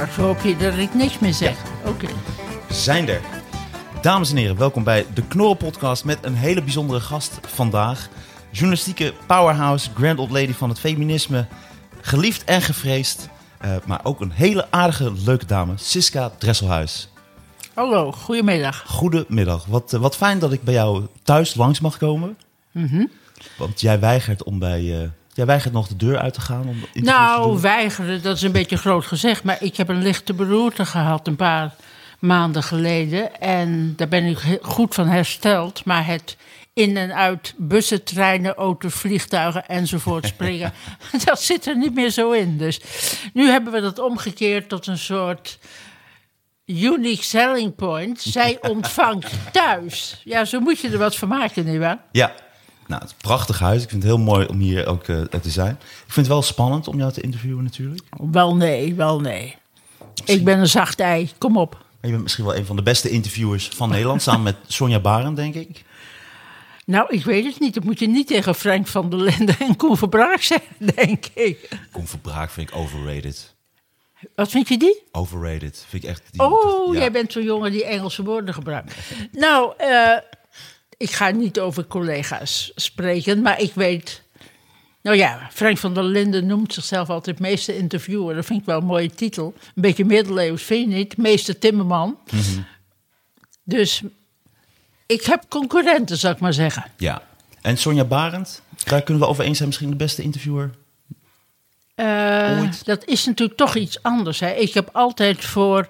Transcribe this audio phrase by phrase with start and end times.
[0.00, 1.56] Straks hoop je dat ik niks meer zeg.
[1.86, 2.06] Oké.
[2.70, 3.20] Zijn er.
[4.02, 8.08] Dames en heren, welkom bij de Knorren Podcast met een hele bijzondere gast vandaag.
[8.50, 11.46] Journalistieke powerhouse, grand old lady van het feminisme.
[12.00, 13.28] Geliefd en gevreesd.
[13.58, 15.72] eh, maar ook een hele aardige, leuke dame.
[15.76, 17.08] Siska Dresselhuis.
[17.74, 18.84] Hallo, goedemiddag.
[18.86, 19.64] Goedemiddag.
[19.64, 22.36] Wat, eh, wat fijn dat ik bij jou thuis langs mag komen.
[22.72, 23.04] Mhm.
[23.58, 25.02] Want jij weigert om bij...
[25.02, 25.08] eh,
[25.40, 27.60] jij weigert nog de deur uit te gaan om te Nou, doen.
[27.60, 29.42] weigeren, dat is een beetje groot gezegd.
[29.44, 31.74] Maar ik heb een lichte beroerte gehad een paar
[32.18, 33.40] maanden geleden.
[33.40, 35.84] En daar ben ik goed van hersteld.
[35.84, 36.36] Maar het
[36.72, 40.72] in en uit bussen, treinen, auto's, vliegtuigen enzovoort springen...
[41.24, 42.58] dat zit er niet meer zo in.
[42.58, 42.80] Dus
[43.32, 45.58] nu hebben we dat omgekeerd tot een soort...
[46.64, 48.20] Unique selling point.
[48.20, 50.20] Zij ontvangt thuis.
[50.24, 51.98] Ja, zo moet je er wat van maken, nietwaar?
[52.12, 52.32] Ja,
[52.90, 53.82] nou, het is een prachtig huis.
[53.82, 55.72] Ik vind het heel mooi om hier ook eh, te zijn.
[55.80, 58.00] Ik vind het wel spannend om jou te interviewen natuurlijk.
[58.30, 59.56] Wel nee, wel nee.
[60.24, 61.72] Ik ben een zacht ei, kom op.
[61.72, 64.22] Maar je bent misschien wel een van de beste interviewers van Nederland.
[64.22, 65.84] samen met Sonja Barend, denk ik.
[66.86, 67.74] Nou, ik weet het niet.
[67.74, 71.68] Dat moet je niet tegen Frank van der Linden en Koen Verbraak zeggen, denk ik.
[71.92, 73.54] Kom Verbraak vind ik overrated.
[74.34, 75.02] Wat vind je die?
[75.12, 76.22] Overrated vind ik echt...
[76.30, 77.00] Die, Oh, ja.
[77.00, 78.94] jij bent zo'n jongen die Engelse woorden gebruikt.
[79.32, 80.16] Nou, eh,
[81.00, 84.22] ik ga niet over collega's spreken, maar ik weet...
[85.02, 88.34] Nou ja, Frank van der Linden noemt zichzelf altijd meester interviewer.
[88.34, 89.54] Dat vind ik wel een mooie titel.
[89.74, 91.16] Een beetje middeleeuws, vind je niet?
[91.16, 92.18] Meester Timmerman.
[93.64, 94.02] Dus
[95.06, 96.84] ik heb concurrenten, zou ik maar zeggen.
[96.96, 97.22] Ja.
[97.60, 99.68] En Sonja Barend, daar kunnen we over eens zijn.
[99.68, 100.70] Misschien de beste interviewer.
[101.96, 102.84] Ooit.
[102.84, 104.40] dat is natuurlijk toch iets anders.
[104.40, 104.50] Hè.
[104.50, 105.88] Ik heb altijd voor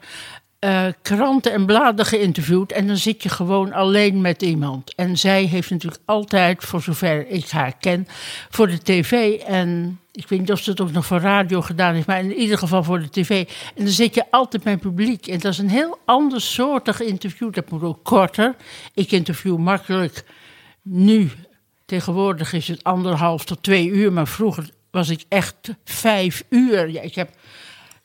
[0.61, 2.73] eh, kranten en bladen geïnterviewd.
[2.73, 4.95] En dan zit je gewoon alleen met iemand.
[4.95, 8.07] En zij heeft natuurlijk altijd, voor zover ik haar ken,
[8.51, 9.41] voor de tv.
[9.41, 12.35] En ik weet niet of ze het ook nog voor radio gedaan heeft, maar in
[12.35, 13.47] ieder geval voor de tv.
[13.75, 15.27] En dan zit je altijd met publiek.
[15.27, 17.53] En dat is een heel ander soortig interview.
[17.53, 18.55] Dat moet ook korter.
[18.95, 20.25] Ik interview makkelijk
[20.83, 21.31] nu.
[21.87, 26.91] Tegenwoordig is het anderhalf tot twee uur, maar vroeger was ik echt vijf uur.
[26.91, 27.31] Ja, ik heb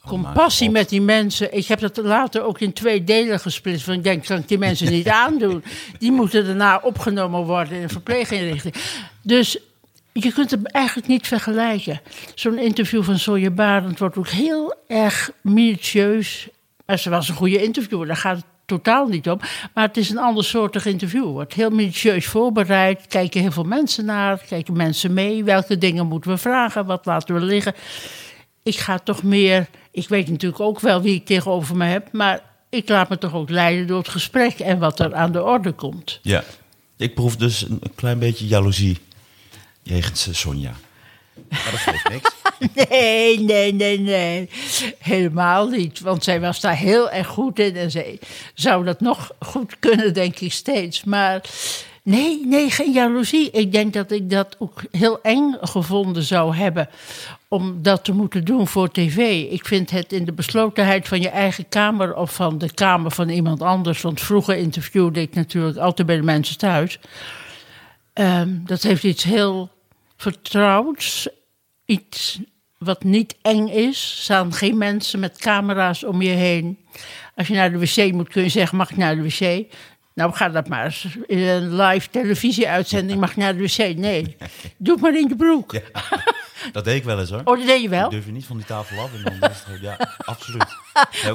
[0.07, 0.75] compassie God.
[0.75, 1.53] met die mensen.
[1.53, 3.85] Ik heb dat later ook in twee delen gesplitst.
[3.85, 5.63] Want ik denk, kan ik die mensen niet aandoen.
[5.99, 8.75] Die moeten daarna opgenomen worden in een verpleeginrichting.
[9.21, 9.57] Dus
[10.13, 12.01] je kunt het eigenlijk niet vergelijken.
[12.35, 16.47] Zo'n interview van Sonja Barend wordt ook heel erg minutieus.
[16.85, 19.39] Maar ze was een goede interviewer, daar gaat het totaal niet om.
[19.73, 21.23] Maar het is een ander soortig interview.
[21.23, 23.07] Wordt heel minutieus voorbereid.
[23.07, 24.43] Kijken heel veel mensen naar.
[24.47, 25.43] Kijken mensen mee.
[25.43, 26.85] Welke dingen moeten we vragen?
[26.85, 27.73] Wat laten we liggen?
[28.63, 29.67] Ik ga toch meer.
[29.95, 32.11] Ik weet natuurlijk ook wel wie ik tegenover me heb.
[32.11, 35.43] Maar ik laat me toch ook leiden door het gesprek en wat er aan de
[35.43, 36.19] orde komt.
[36.21, 36.43] Ja.
[36.97, 38.97] Ik proef dus een, klein beetje jaloezie.
[39.83, 40.73] Jegens eh, Sonja.
[41.49, 42.33] Maar dat geeft niks.
[42.89, 44.49] Nee, nee, nee, nee.
[44.99, 45.99] Helemaal niet.
[45.99, 47.75] Want zij was daar heel erg goed in.
[47.75, 48.19] En zij
[48.53, 51.03] zou dat nog goed kunnen, denk ik steeds.
[51.03, 51.41] Maar
[52.05, 53.51] nee, nee, geen jaloezie.
[53.51, 56.89] Ik denk dat ik dat ook heel eng gevonden zou hebben.
[57.47, 59.51] Om dat te moeten doen voor tv.
[59.51, 62.15] Ik vind het in de beslotenheid van je eigen kamer.
[62.15, 64.01] of van de kamer van iemand anders.
[64.01, 66.99] Want vroeger interviewde ik natuurlijk altijd bij de mensen thuis.
[68.13, 69.69] Ehm, dat heeft iets heel
[70.17, 71.27] vertrouwds.
[71.85, 72.39] Iets
[72.77, 74.21] wat niet eng is.
[74.21, 76.77] Staan geen mensen met camera's om je heen.
[77.35, 79.73] Als je naar de wc moet, kun je zeggen: Mag ik naar de wc?
[80.15, 81.07] Nou, ga dat maar eens.
[81.27, 83.97] In een live televisieuitzending mag ik naar de wC.
[83.97, 84.35] Nee,
[84.77, 85.71] doe het maar in je broek.
[85.71, 85.81] Ja.
[86.71, 87.41] Dat deed ik wel eens hoor.
[87.43, 88.09] Oh, dat deed je wel?
[88.09, 89.09] Durf je niet van die tafel af.
[89.13, 90.65] En dan het, ja, absoluut.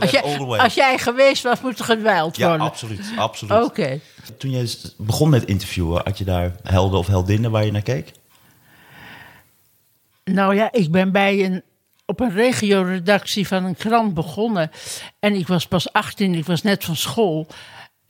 [0.01, 2.67] Als, jij, als jij geweest was, moet er gedwijld Ja, worden.
[2.67, 3.13] absoluut.
[3.17, 3.65] absoluut.
[3.65, 4.01] Oké.
[4.39, 7.83] Toen je s- begon met interviewen, had je daar helden of heldinnen waar je naar
[7.83, 8.13] keek?
[10.25, 11.63] Nou ja, ik ben bij een,
[12.07, 14.71] op een regioredactie van een krant begonnen.
[15.19, 17.47] En ik was pas 18, ik was net van school.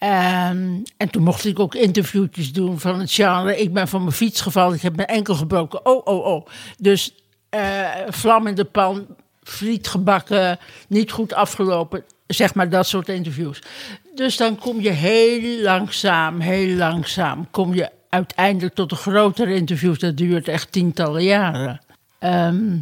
[0.00, 3.60] Ehm, en toen mocht ik ook interviewtjes doen van het genre.
[3.60, 5.86] Ik ben van mijn fiets gevallen, ik heb mijn enkel gebroken.
[5.86, 6.46] Oh, oh, oh.
[6.78, 7.14] Dus
[7.48, 9.06] eh, vlam in de pan,
[9.42, 10.58] friet gebakken,
[10.88, 12.04] niet goed afgelopen.
[12.26, 13.62] Zeg maar dat soort interviews.
[14.14, 19.98] Dus dan kom je heel langzaam, heel langzaam, kom je uiteindelijk tot de grotere interviews.
[19.98, 21.80] Dat duurt echt tientallen jaren.
[22.18, 22.76] Ehm,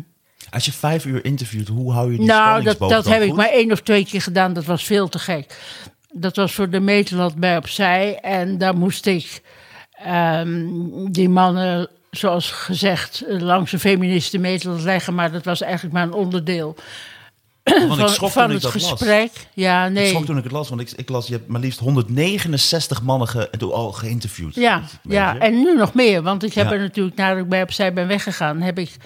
[0.50, 3.22] Als je vijf uur interviewt, hoe hou je die nou, dat, spanningsboog dat dan heb
[3.22, 4.52] ik maar één of twee keer gedaan.
[4.52, 5.56] Dat was veel te gek.
[6.12, 8.18] Dat was voor de meterland bij opzij.
[8.20, 9.42] En daar moest ik
[9.92, 10.66] ehm,
[11.10, 15.14] die mannen, zoals gezegd, langs de feministen meterland leggen.
[15.14, 16.76] Maar dat was eigenlijk maar een onderdeel
[17.64, 18.90] Want ik van, schrok van toen ik het dat las.
[18.90, 19.30] gesprek.
[19.54, 20.08] Ja, Ik nee.
[20.08, 23.28] schrok toen ik het las, want ik, ik las, je hebt maar liefst 169 mannen
[23.28, 24.54] ge, al geïnterviewd.
[24.54, 26.22] Ja, ja, en nu nog meer.
[26.22, 26.72] Want ik heb Ja.
[26.72, 28.96] er natuurlijk, nadat ik bij opzij ben weggegaan, heb ik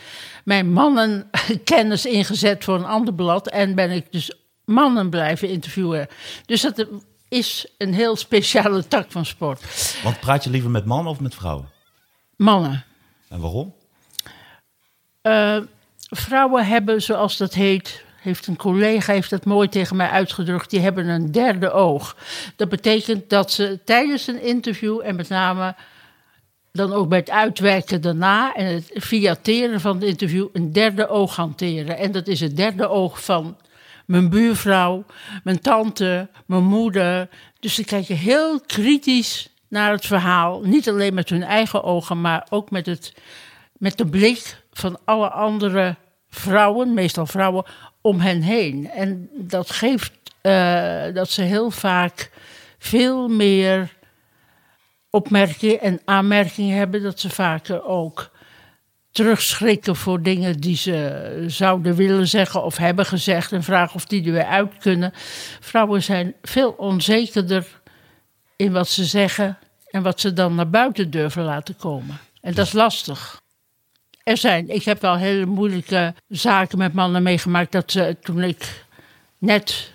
[0.45, 3.49] mijn mannenkennis ingezet voor een ander blad.
[3.49, 4.33] En ben ik dus
[4.73, 6.09] mannen blijven interviewen.
[6.47, 6.87] Dus dat
[7.29, 9.63] is een heel speciale tak van sport.
[10.03, 11.69] Want praat je liever met mannen of met vrouwen?
[12.37, 12.85] Mannen.
[13.29, 13.75] En waarom?
[15.23, 15.59] Eh,
[16.11, 20.81] vrouwen hebben, zoals dat heet, heeft een collega heeft dat mooi tegen mij uitgedrukt, die
[20.81, 22.17] hebben een derde oog.
[22.57, 25.75] Dat betekent dat ze tijdens een interview en met name
[26.73, 31.37] dan ook bij het uitwerken daarna en het fiateren van het interview een derde oog
[31.37, 31.99] hanteren.
[31.99, 33.57] En dat is het derde oog van
[34.07, 35.05] mijn buurvrouw,
[35.45, 37.29] mijn tante, mijn moeder.
[37.61, 40.61] Dus ze kijken heel kritisch naar het verhaal.
[40.63, 43.15] Niet alleen met hun eigen ogen, maar ook met, het,
[43.73, 45.97] met de blik van alle andere
[46.29, 47.65] vrouwen, meestal vrouwen,
[48.01, 48.91] om hen heen.
[48.91, 52.31] En dat geeft eh, dat ze heel vaak
[52.79, 53.97] veel meer
[55.11, 57.03] opmerkingen en aanmerkingen hebben.
[57.03, 58.31] Dat ze vaker ook
[59.13, 63.53] terugschrikken voor dingen die ze zouden willen zeggen of hebben gezegd.
[63.53, 65.13] En vragen of die er weer uit kunnen.
[65.61, 67.67] Vrouwen zijn veel onzekerder
[68.57, 69.59] in wat ze zeggen
[69.91, 72.19] en wat ze dan naar buiten durven laten komen.
[72.41, 73.41] En dat is lastig.
[74.23, 77.73] Er zijn, ik heb wel hele moeilijke zaken met mannen meegemaakt.
[77.73, 78.85] Dat ze toen ik
[79.39, 79.93] net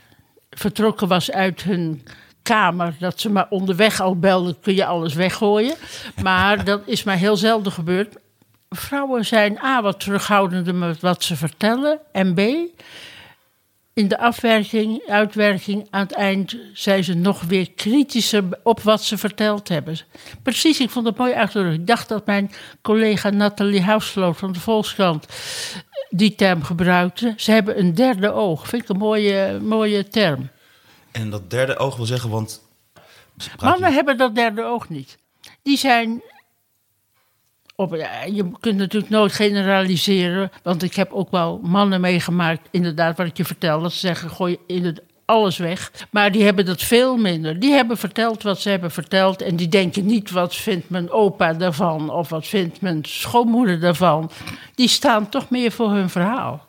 [0.49, 2.03] vertrokken was uit hun
[2.41, 5.75] kamer, dat ze maar onderweg al belden: kun je alles weggooien?
[6.21, 8.15] Maar dat is maar heel zelden gebeurd.
[8.69, 11.99] Vrouwen zijn A, wat terughoudender met wat ze vertellen.
[12.11, 12.39] En B,
[13.93, 19.17] in de afwerking, uitwerking, aan het eind zijn ze nog weer kritischer op wat ze
[19.17, 19.97] verteld hebben.
[20.43, 21.75] Precies, ik vond het mooi uitgedrukt.
[21.75, 25.25] Ik dacht dat mijn collega Nathalie Housloot van de Volkskrant
[26.09, 27.33] die term gebruikte.
[27.37, 28.67] Ze hebben een derde oog.
[28.67, 30.49] Vind ik een mooie, mooie term.
[31.11, 32.61] En dat derde oog wil zeggen, want...
[33.61, 35.17] Mannen je- hebben dat derde oog niet.
[35.63, 36.21] Die zijn.
[37.79, 40.51] Op, ja, je kunt natuurlijk nooit generaliseren.
[40.63, 43.81] Want ik heb ook wel mannen meegemaakt, inderdaad, wat ik je vertel.
[43.81, 45.91] Dat ze zeggen: gooi in het alles weg.
[46.11, 47.59] Maar die hebben dat veel minder.
[47.59, 49.41] Die hebben verteld wat ze hebben verteld.
[49.41, 52.09] En die denken niet: wat vindt mijn opa daarvan?
[52.09, 54.31] Of wat vindt mijn schoonmoeder daarvan?
[54.75, 56.65] Die staan toch meer voor hun verhaal.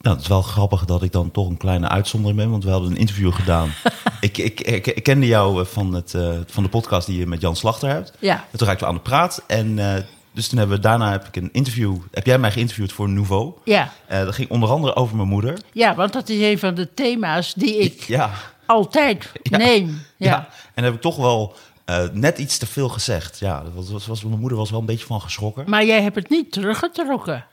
[0.00, 2.70] Nou, het is wel grappig dat ik dan toch een kleine uitzondering ben, want we
[2.70, 3.72] hadden een interview gedaan.
[4.20, 7.26] ik, ik, ik, ik kende jou eh, van, het, eh, van de podcast die je
[7.26, 8.12] met Jan Slachter hebt.
[8.18, 8.34] Ja.
[8.50, 9.44] En toen raakten we aan de praat.
[9.46, 11.96] En eh, dus toen hebben we daarna heb ik een interview.
[12.10, 13.52] Heb jij mij geïnterviewd voor Nouveau?
[13.64, 13.92] Ja.
[14.06, 15.58] Eh, dat ging onder andere over mijn moeder.
[15.72, 18.30] ja, want dat is een van de thema's die ik Ja.
[18.66, 19.56] altijd Ja.
[19.58, 19.86] neem.
[20.16, 20.30] Ja.
[20.30, 20.48] ja.
[20.74, 21.54] En heb ik toch wel
[21.84, 23.38] eh, net iets te veel gezegd.
[23.38, 25.64] Ja, dat was, was, mijn moeder was wel een beetje van geschrokken.
[25.70, 27.44] Maar jij hebt het niet teruggetrokken.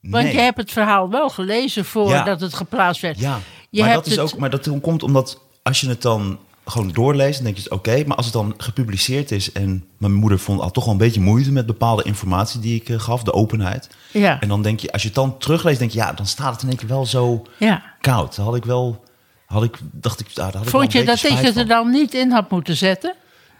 [0.00, 0.32] Want Nee.
[0.34, 3.18] je hebt het verhaal wel gelezen voordat het geplaatst werd.
[3.18, 3.38] Ja,
[3.70, 4.38] Je maar hebt dat is het- ook.
[4.38, 8.02] Maar dat komt omdat als je het dan gewoon doorleest, dan denk je oké.
[8.06, 11.20] maar als het dan gepubliceerd is en mijn moeder vond al toch wel een beetje
[11.20, 13.88] moeite met bepaalde informatie die ik eh, gaf, de openheid.
[14.12, 14.40] Ja.
[14.40, 16.62] En dan denk je, als je het dan terugleest, denk je, ja, dan staat het
[16.62, 17.82] in één keer wel zo Ja.
[18.00, 18.36] koud.
[18.36, 19.04] Dan had ik wel,
[19.46, 22.14] had ik, dacht ik, daar had ik Vond je dat ik het er dan niet
[22.14, 23.14] in had moeten zetten?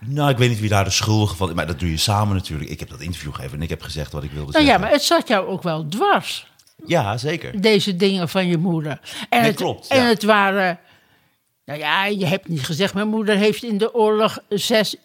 [0.06, 2.34] Nou, ik weet niet wie daar de schuldige van is, maar dat doe je samen
[2.36, 2.70] natuurlijk.
[2.70, 4.80] Ik heb dat interview gegeven en ik heb gezegd wat ik wilde Nou ja, zeggen.
[4.80, 6.46] maar het zat jou ook wel dwars,
[6.86, 7.60] Ja, zeker.
[7.60, 9.00] deze dingen van je moeder.
[9.28, 10.08] En, Nee, het, klopt, en ja.
[10.08, 10.78] het waren...
[11.64, 14.96] Nou ja, je hebt niet gezegd, mijn moeder heeft in de oorlog zes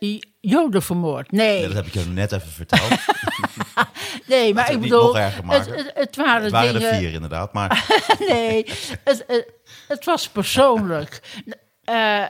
[0.41, 1.31] Joden vermoord.
[1.31, 2.89] Nee, Nee, dat heb ik je net even verteld.
[4.27, 6.89] nee maar ik bedoel, het, het, het waren Het waren dingen...
[6.91, 7.85] er vier inderdaad, maar
[8.29, 8.65] nee,
[9.03, 9.45] het, het,
[9.87, 11.21] het was persoonlijk.
[11.83, 12.23] Eh,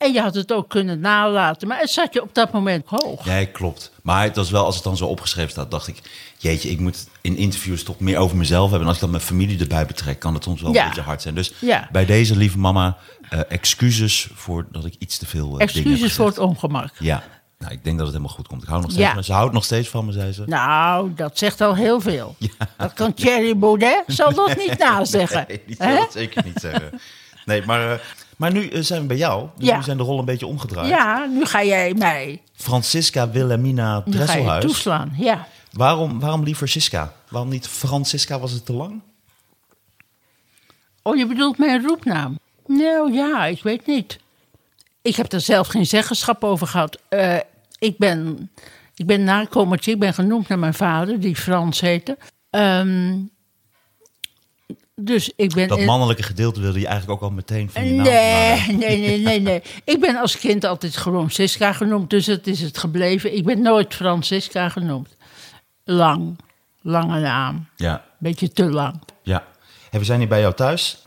[0.00, 3.24] en je had het ook kunnen nalaten, maar het zat je op dat moment hoog.
[3.24, 3.92] Nee, klopt.
[4.02, 6.02] Maar het was wel, als het dan zo opgeschreven staat, dacht ik...
[6.38, 8.80] Jeetje, ik moet in interviews toch meer over mezelf hebben.
[8.80, 10.82] En als ik dan mijn familie erbij betrek, kan het soms wel Ja.
[10.82, 11.34] een beetje hard zijn.
[11.34, 11.88] Dus Ja.
[11.92, 12.96] bij deze, lieve mama,
[13.28, 16.90] eh, excuses voor dat ik iets te veel dingen heb Excuses voor het ongemak.
[16.98, 17.22] Ja,
[17.58, 18.62] nou, ik denk dat het helemaal goed komt.
[18.62, 19.14] Ik hou nog steeds Ja.
[19.14, 20.42] van Ze houdt nog steeds van me, zei ze.
[20.46, 22.36] Nou, dat zegt al heel veel.
[22.78, 25.44] Dat kan Thierry Baudet, zal dat niet nazeggen.
[25.48, 27.00] Nee, die zal dat zeker niet zeggen.
[27.44, 27.98] Nee, maar, eh,
[28.40, 29.48] maar nu eh, zijn we bij jou.
[29.56, 29.76] Dus Ja.
[29.76, 30.88] nu zijn de rollen een beetje omgedraaid.
[30.88, 34.64] Ja, nu ga jij mij Francisca Wilhelmina nu ga je Dresselhuis.
[34.64, 35.12] toeslaan.
[35.16, 35.46] Ja.
[35.72, 37.12] Waarom, waarom liever Siska?
[37.28, 38.38] Waarom niet Francisca?
[38.38, 39.00] Was het te lang?
[41.02, 42.38] Oh, je bedoelt mijn roepnaam?
[42.66, 44.18] Nou ja, ik weet niet.
[45.02, 46.98] Ik heb er zelf geen zeggenschap over gehad.
[47.08, 47.36] Eh,
[47.78, 48.50] ik ben,
[48.94, 52.18] ik ben nakomertje, ik ben genoemd naar mijn vader, die Frans heette.
[52.50, 53.16] Ehm,
[55.00, 55.68] dus ik ben...
[55.68, 59.18] Dat mannelijke gedeelte wilde je eigenlijk ook al meteen van je naam Nee, nee, nee,
[59.28, 59.62] nee, nee.
[59.84, 63.36] Ik ben als kind altijd gewoon Siska genoemd, dus het is het gebleven.
[63.36, 65.08] Ik ben nooit Francisca genoemd.
[65.84, 66.38] Lang,
[66.82, 67.68] lange naam.
[67.76, 69.00] Ja, Beetje te lang.
[69.22, 69.44] ja.
[69.90, 71.02] Hey, we zijn hier bij jou thuis.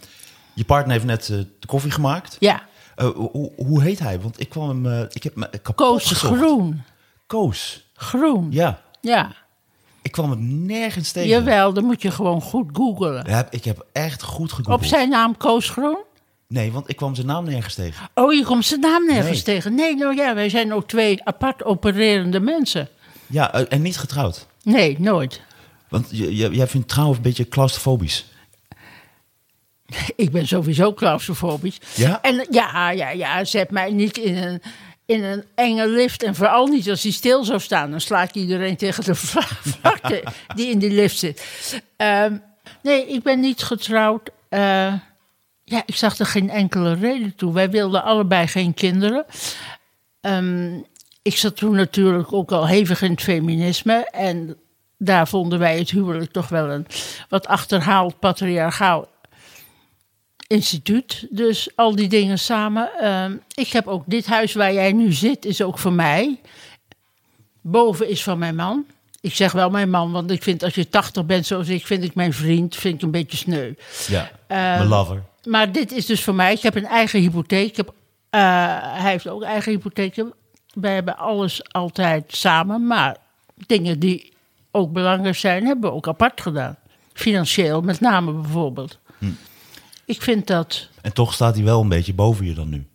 [0.53, 2.35] Je partner heeft net eh, de koffie gemaakt.
[2.39, 2.61] Ja,
[2.95, 4.19] Eh, hoe, hoe heet hij?
[4.19, 4.85] Want ik kwam hem...
[5.01, 6.35] eh, ik heb me kapot Koos gezocht.
[6.37, 6.81] Groen.
[7.27, 7.85] Koos.
[7.95, 8.47] Groen.
[8.51, 8.81] Ja.
[9.01, 9.31] Ja,
[10.03, 11.29] Ik kwam hem nergens tegen.
[11.29, 13.25] jawel, dan moet je gewoon goed googelen.
[13.29, 14.79] Ja, ik heb echt goed gegoogeld.
[14.81, 15.97] Op zijn naam Koos Groen?
[16.47, 18.09] Nee, want ik kwam zijn naam nergens tegen.
[18.13, 19.55] Oh, je komt zijn naam nergens Nee.
[19.55, 19.75] tegen.
[19.75, 22.89] Nee, nou ja, wij zijn ook twee apart opererende mensen.
[23.27, 24.47] Ja, eh, en niet getrouwd.
[24.63, 25.41] Nee, nooit.
[25.89, 28.25] Want jij vindt trouw een beetje claustrofobisch.
[30.15, 31.77] Ik ben sowieso claustrofobisch.
[31.95, 32.21] Ja?
[32.21, 34.61] En ja, ja, ja, zet mij niet in een,
[35.05, 36.23] in een enge lift.
[36.23, 37.91] En vooral niet als hij stil zou staan.
[37.91, 39.47] Dan slaat iedereen tegen de vla-
[39.79, 40.23] vlakte
[40.55, 41.43] die in die lift zit.
[41.97, 42.37] Ehm,
[42.81, 44.29] nee, ik ben niet getrouwd.
[44.49, 44.93] Eh,
[45.63, 47.53] ja, ik zag er geen enkele reden toe.
[47.53, 49.25] Wij wilden allebei geen kinderen.
[50.21, 50.77] Ehm,
[51.21, 54.09] ik zat toen natuurlijk ook al hevig in het feminisme.
[54.11, 54.57] En
[54.97, 56.87] daar vonden wij het huwelijk toch wel een
[57.29, 59.07] wat achterhaald patriarchaal
[60.47, 61.27] instituut.
[61.29, 62.89] Dus al die dingen samen.
[62.99, 66.39] Ehm, ik heb ook dit huis waar jij nu zit, is ook voor mij.
[67.61, 68.85] Boven is van mijn man.
[69.21, 72.03] Ik zeg wel mijn man, want ik vind als je 80 bent zoals ik, vind
[72.03, 73.73] ik mijn vriend vind ik een beetje sneu.
[74.07, 75.23] Ja, Eh, mijn lover.
[75.43, 76.53] Maar dit is dus voor mij.
[76.53, 77.67] Ik heb een eigen hypotheek.
[77.69, 77.93] Ik heb,
[78.29, 78.39] eh,
[78.81, 80.23] hij heeft ook eigen hypotheek.
[80.73, 82.87] Wij hebben alles altijd samen.
[82.87, 83.17] Maar
[83.67, 84.33] dingen die
[84.71, 86.77] ook belangrijk zijn, hebben we ook apart gedaan.
[87.13, 88.99] Financieel, met name bijvoorbeeld.
[90.05, 92.87] Ik vind dat En toch staat hij wel een beetje boven je dan nu.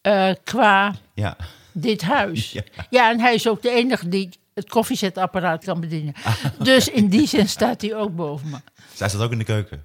[0.00, 1.36] eh, qua Ja.
[1.72, 2.52] dit huis.
[2.52, 2.62] Ja.
[2.90, 3.10] Ja.
[3.10, 6.14] en hij is ook de enige die het koffiezetapparaat kan bedienen.
[6.58, 8.56] Dus in die zin staat hij ook boven me.
[8.94, 9.84] Zij staat ook in de keuken.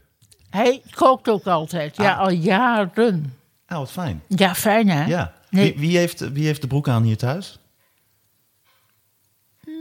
[0.50, 1.96] Hij kookt ook altijd.
[1.98, 3.38] Ja, al jaren.
[3.68, 4.24] Nou, wat fijn.
[4.28, 5.06] Ja, fijn hè?
[5.06, 5.34] Ja.
[5.50, 5.72] Nee.
[5.74, 7.60] Wie, wie, heeft, wie heeft de broek aan hier thuis?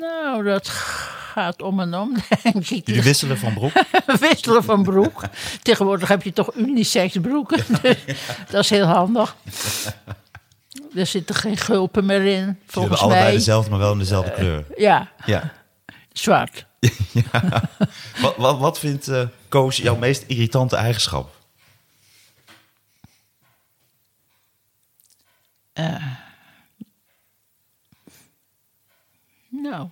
[0.01, 0.69] Nou, dat
[1.33, 2.87] gaat om en om, denk ik.
[2.87, 3.73] Jullie wisselen van broek?
[4.21, 5.23] Wisselen van broek.
[5.63, 7.65] Tegenwoordig heb je toch unisex broeken.
[7.83, 7.97] Dus
[8.51, 9.37] dat is heel handig.
[10.95, 13.33] Er zitten geen gulpen meer in, Jullie hebben volgens allebei mij.
[13.33, 14.65] dezelfde, maar wel in dezelfde kleur.
[14.77, 15.53] Ja, Ja.
[16.13, 16.67] zwart.
[18.21, 21.35] Wat, wat, wat vindt eh, Koos jouw meest irritante eigenschap?
[29.49, 29.89] Nou,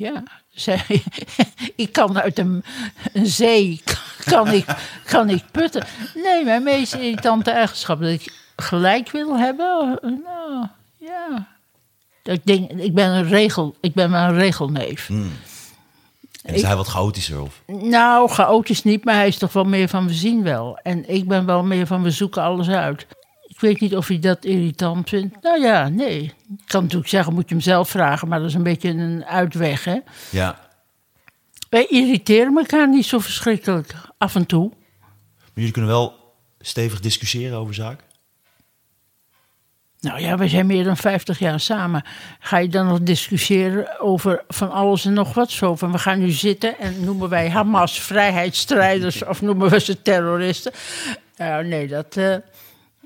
[0.00, 0.22] ja.
[0.54, 0.84] Zij,
[1.76, 2.64] ik kan uit een,
[3.12, 3.82] een zee
[4.24, 4.64] kan ik,
[5.04, 5.86] kan ik putten.
[6.14, 9.98] Nee, mijn meest irritante eigenschap dat ik gelijk wil hebben.
[10.24, 10.66] Nou,
[10.96, 11.46] ja.
[12.22, 15.08] Ik denk, ik ben een regel, ik ben maar een regelneef.
[15.08, 17.40] En is hij wat chaotischer?
[17.40, 17.62] Of?
[17.66, 20.78] Nou, chaotisch niet, maar hij is toch wel meer van we zien wel.
[20.82, 23.06] En ik ben wel meer van we zoeken alles uit.
[23.60, 25.42] Ik weet niet of hij dat irritant vindt.
[25.42, 26.22] Nou ja, nee.
[26.22, 29.24] Ik kan natuurlijk zeggen, moet je hem zelf vragen, maar dat is een beetje een
[29.24, 29.98] uitweg, hè.
[30.30, 30.58] Ja.
[31.68, 34.68] Wij irriteren elkaar niet zo verschrikkelijk, af en toe.
[34.68, 38.04] Maar jullie kunnen wel stevig discussiëren over zaken?
[40.00, 42.04] Nou ja, we zijn meer dan 50 jaar samen.
[42.38, 45.50] Ga je dan nog discussiëren over van alles en nog wat?
[45.50, 50.02] Zo van, we gaan nu zitten en noemen wij Hamas vrijheidsstrijders of noemen we ze
[50.02, 50.72] terroristen?
[51.36, 52.16] Nou nee, dat...
[52.16, 52.36] eh,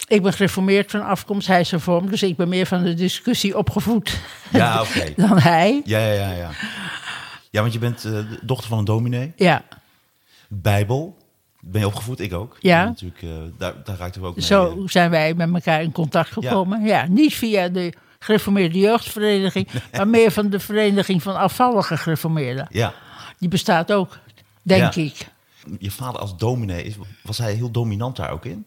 [0.06, 2.10] ik ben gereformeerd van afkomst, hij is hervormd.
[2.10, 4.20] Dus ik ben meer van de discussie opgevoed
[4.52, 5.12] Ja, oké.
[5.16, 5.82] dan hij.
[5.84, 6.50] Ja, ja, ja, ja.
[7.50, 9.32] Ja, want je bent eh, de dochter van een dominee.
[9.36, 9.62] Ja,
[10.48, 11.16] Bijbel.
[11.60, 12.20] Ben je opgevoed?
[12.20, 12.56] Ik ook.
[12.60, 12.84] Ja.
[12.84, 14.44] Natuurlijk, eh, daar, daar raakten we ook mee.
[14.44, 16.84] zo zijn wij met elkaar in contact gekomen.
[16.84, 22.66] Ja, niet via de gereformeerde jeugdvereniging, maar meer van de vereniging van afvallige gereformeerden.
[22.70, 22.94] Ja.
[23.38, 24.18] Die bestaat ook,
[24.62, 25.02] denk Ja.
[25.02, 25.28] ik.
[25.78, 28.64] Je vader als dominee, was hij heel dominant daar ook in?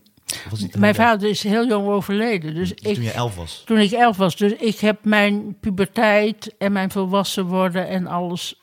[0.77, 2.55] Mijn vader is heel jong overleden.
[2.55, 3.61] Dus Toen ik, je elf was.
[3.65, 4.35] toen ik elf was.
[4.35, 8.61] Dus ik heb mijn puberteit en mijn volwassen worden en alles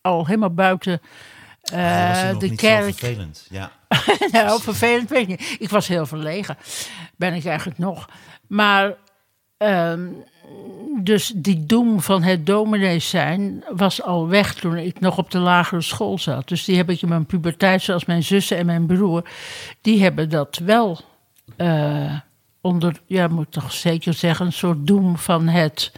[0.00, 1.00] al helemaal buiten
[1.62, 2.82] eh, Hij was toen nog de kerk.
[2.94, 3.46] vervelend.
[3.50, 3.72] Ja.
[4.32, 5.56] nou, vervelend weet ik niet.
[5.58, 6.56] Ik was heel verlegen.
[7.16, 8.08] Ben ik eigenlijk nog.
[8.46, 8.94] Maar,
[9.56, 10.06] ehm,
[11.02, 15.38] dus die doem van het dominees zijn was al weg toen ik nog op de
[15.38, 16.48] lagere school zat.
[16.48, 19.28] Dus die heb ik in mijn puberteit, zoals mijn zussen en mijn broer,
[19.80, 21.00] die hebben dat wel
[21.56, 22.18] eh,
[22.60, 25.92] onder, ja, moet ik toch zeker zeggen, een soort doem van het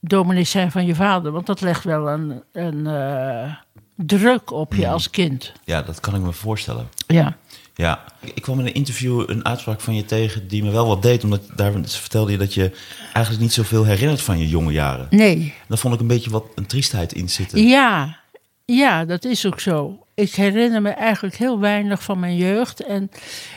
[0.00, 1.32] dominees zijn van je vader.
[1.32, 3.54] Want dat legt wel een, een eh,
[3.96, 5.52] druk op je als kind.
[5.64, 6.88] ja, dat kan ik me voorstellen.
[7.06, 7.36] Ja.
[7.74, 8.04] Ja,
[8.34, 11.24] ik kwam in een interview een uitspraak van je tegen die me wel wat deed.
[11.24, 12.70] Omdat daar vertelde je dat je
[13.12, 15.06] eigenlijk niet zoveel herinnert van je jonge jaren.
[15.10, 15.54] Nee.
[15.68, 17.66] Daar vond ik een beetje wat een triestheid in zitten.
[17.66, 18.18] Ja,
[18.64, 19.98] Ja, dat is ook zo.
[20.14, 22.80] Ik herinner me eigenlijk heel weinig van mijn jeugd.
[22.84, 23.10] En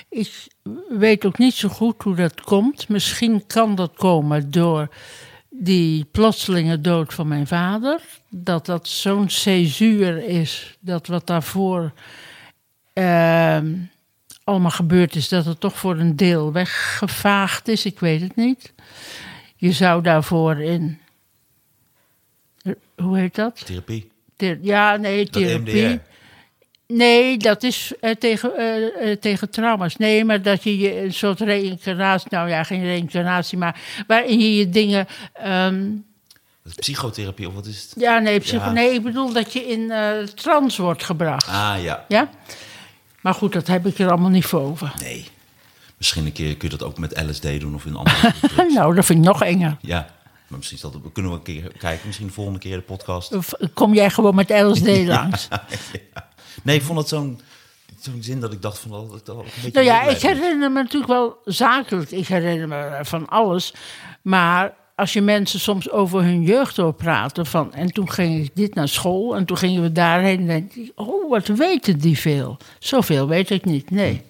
[0.10, 0.48] ik
[0.90, 2.90] weet ook niet zo goed hoe dat komt.
[2.90, 4.90] Misschien kan dat komen door
[5.50, 8.02] die plotselinge dood van mijn vader.
[8.30, 10.78] Dat dat zo'n césuur is.
[10.80, 11.92] Dat wat daarvoor
[12.94, 13.74] ehm,
[14.48, 17.86] allemaal gebeurd is, dat het toch voor een deel weggevaagd is.
[17.86, 18.74] Ik weet het niet.
[19.56, 21.00] Je zou daarvoor in.
[22.96, 23.66] Hoe heet dat?
[23.66, 24.12] Therapie.
[24.36, 26.00] Ther- ja, nee, therapie.
[26.88, 29.96] Nee, dat is eh, tegen, eh, tegen trauma's.
[29.96, 32.27] Nee, maar dat je je een soort reïncarnatie...
[32.32, 35.08] Nou ja, geen reïncarnatie, maar waarin je je dingen...
[35.34, 35.86] ehm,
[36.75, 37.94] psychotherapie of wat is het?
[38.04, 38.72] ja, nee, psycho, Ja.
[38.72, 39.92] nee, ik bedoel dat je in
[40.36, 41.48] trance wordt gebracht.
[41.48, 42.06] Ah ja.
[42.08, 42.30] Ja?
[43.27, 44.93] Maar goed, dat heb ik er allemaal niet voor over.
[45.00, 45.27] Nee.
[45.98, 48.34] Misschien een keer kun je dat ook met LSD doen of in andere.
[48.74, 49.77] Nou, dat vind ik nog enger.
[49.81, 50.10] Ja.
[50.48, 52.05] Maar misschien is dat, kunnen we een keer kijken.
[52.05, 53.34] Misschien de volgende keer de podcast.
[53.34, 55.48] Of kom jij gewoon met LSD langs?
[56.63, 57.41] Nee, ik vond het zo'n
[58.00, 59.72] zo'n zin dat ik dacht van dat dat een beetje.
[59.72, 62.12] Nou ja, ik herinner me natuurlijk wel zakelijk.
[62.12, 63.74] Ik herinner me van alles.
[64.22, 67.46] Maar als je mensen soms over hun jeugd hoort praten...
[67.46, 70.39] Van, en toen ging ik dit naar school en toen gingen we daarheen...
[70.39, 72.58] en denk ik, oh, wat weten die veel?
[72.80, 74.22] Zoveel weet ik niet, nee.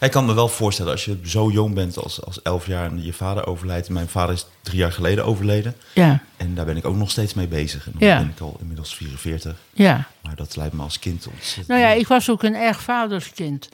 [0.00, 3.04] Ik kan me wel voorstellen als je zo jong bent als, als elf jaar en
[3.04, 3.88] je vader overlijdt.
[3.88, 5.74] Mijn vader is drie jaar geleden overleden.
[5.94, 7.86] Ja, En daar ben ik ook nog steeds mee bezig.
[7.86, 8.18] En dan Ja.
[8.18, 9.56] ben ik al inmiddels 44.
[9.72, 10.08] ja.
[10.22, 11.68] Maar dat lijkt me als kind ontzettend.
[11.68, 13.68] Nou ja, ik was ook een erg vaderskind.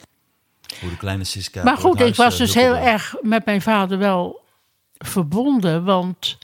[0.81, 1.63] Hoe de kleine Siska.
[1.63, 4.45] Maar goed, ik was eh, dus heel erg met mijn vader wel
[4.97, 5.83] verbonden.
[5.83, 6.37] Want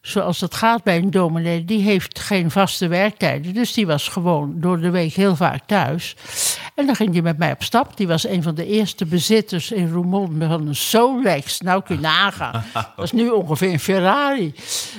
[0.00, 3.54] zoals dat gaat bij een dominee, die heeft geen vaste werktijden.
[3.54, 6.16] Dus die was gewoon door de week heel vaak thuis.
[6.74, 7.96] En dan ging hij met mij op stap.
[7.96, 11.60] Die was een van de eerste bezitters in Roermond van een Solex.
[11.60, 12.64] Nou kun je nagaan.
[12.72, 14.54] Dat is nu ongeveer een Ferrari.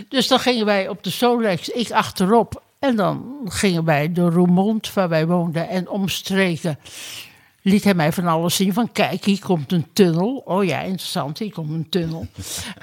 [0.10, 2.62] Dus dan gingen wij op de Solex, ik achterop.
[2.80, 6.80] En dan gingen wij door Roermond, waar wij woonden, en omstreken
[7.68, 8.74] liet hij mij van alles zien.
[8.74, 10.42] Van kijk, hier komt een tunnel.
[10.46, 12.28] Oh ja, interessant, hier komt een tunnel.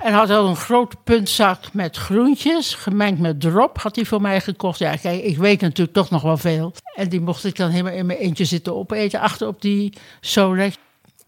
[0.03, 4.41] En had al een grote puntzak met groentjes, gemengd met drop, had hij voor mij
[4.41, 4.79] gekocht.
[4.79, 6.73] Ja, kijk, ik weet natuurlijk toch nog wel veel.
[6.95, 10.77] En die mocht ik dan helemaal in mijn eentje zitten opeten, achter op die Solex.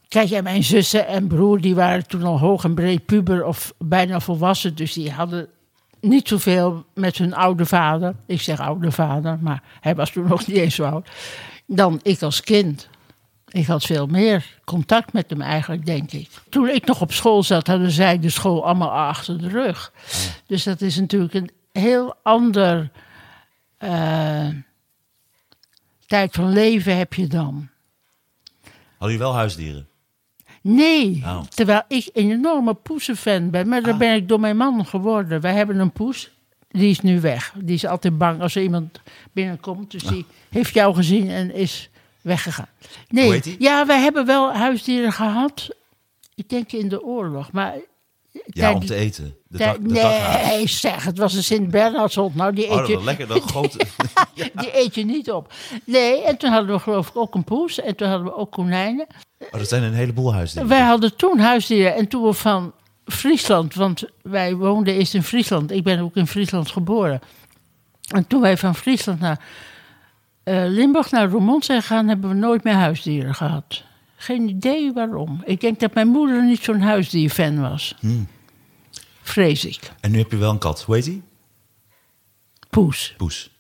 [0.09, 4.21] Kijk, mijn zussen en broer, die waren toen al hoog en breed puber of bijna
[4.21, 4.75] volwassen.
[4.75, 5.49] Dus die hadden
[6.01, 8.15] niet zoveel met hun oude vader.
[8.27, 11.09] Ik zeg oude vader, maar hij was toen nog niet eens zo oud.
[11.67, 12.89] Dan ik als kind.
[13.57, 16.29] Ik had veel meer contact met hem eigenlijk, denk ik.
[16.49, 19.93] Toen ik nog op school zat, hadden zij de school allemaal achter de rug.
[20.47, 22.91] Dus dat is natuurlijk een heel ander
[23.79, 24.49] eh,
[26.07, 27.69] tijd van leven heb je dan.
[28.63, 29.87] Hadden jullie wel huisdieren?
[30.61, 31.43] Nee, Oh.
[31.43, 33.69] terwijl ik een enorme poesenfan ben.
[33.69, 33.99] Maar Ah.
[33.99, 35.41] ben ik door mijn man geworden.
[35.41, 36.31] Wij hebben een poes,
[36.69, 37.55] die is nu weg.
[37.59, 39.01] Die is altijd bang als er iemand
[39.33, 39.91] binnenkomt.
[39.91, 41.91] Dus die heeft jou gezien en is
[42.27, 42.69] weggegaan.
[43.09, 43.57] Nee, Hoe heet die?
[43.59, 45.69] ja, wij hebben wel huisdieren gehad.
[46.35, 47.75] Ik denk in de oorlog, maar...
[48.47, 49.37] Ja, om te eten.
[49.49, 52.35] De de nee, zeg, het was een Sint-Bernardshond.
[52.35, 53.27] Nou, die Oh, eet, dat je, lekker.
[53.27, 53.79] Dat grote.
[54.35, 55.53] die eet je niet op.
[55.85, 57.81] Nee, en toen hadden we geloof ik ook een poes.
[57.81, 59.07] En toen hadden we ook konijnen.
[59.39, 60.69] Oh, dat zijn een heleboel huisdieren.
[60.69, 62.73] Wij hadden toen huisdieren en toen we van
[63.05, 65.71] Friesland, want wij woonden eerst in Friesland.
[65.71, 67.21] Ik ben ook in Friesland geboren.
[68.15, 69.47] En toen wij van Friesland naar eh,
[70.51, 73.83] Limburg, naar Roermond zijn gegaan, hebben we nooit meer huisdieren gehad.
[74.17, 75.43] Geen idee waarom.
[75.45, 77.95] Ik denk dat mijn moeder niet zo'n huisdierfan was.
[79.23, 79.79] Vrees ik.
[80.01, 80.83] En nu heb je wel een kat.
[80.83, 81.23] Hoe heet die?
[82.71, 83.51] Poes, Poes.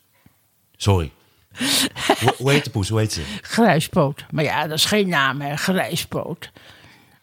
[0.77, 1.13] Sorry.
[2.21, 2.89] hoe, hoe heet de poes?
[2.89, 3.23] Hoe heet ze?
[3.43, 4.25] grijspoot.
[4.31, 6.51] Maar ja, dat is geen naam, hè, grijspoot.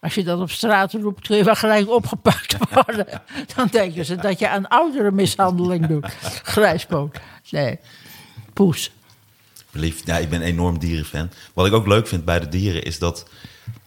[0.00, 3.06] Als je dat op straat roept, kun je wel gelijk opgepakt worden.
[3.54, 6.06] Dan denken ze dat je aan oudere mishandeling doet.
[6.42, 7.20] Grijspoot.
[7.50, 7.78] Nee,
[8.52, 8.90] poes.
[9.74, 10.06] Lief.
[10.06, 11.30] Ja, ik ben een enorm dierenfan.
[11.54, 13.26] Wat ik ook leuk vind bij de dieren is dat...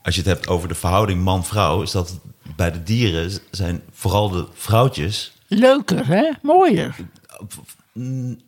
[0.04, 1.82] Als je het hebt over de verhouding man-vrouw...
[1.82, 2.20] is dat
[2.56, 5.32] bij de dieren zijn vooral de vrouwtjes...
[5.48, 6.32] Leuker, hè?
[6.42, 6.96] Mooier.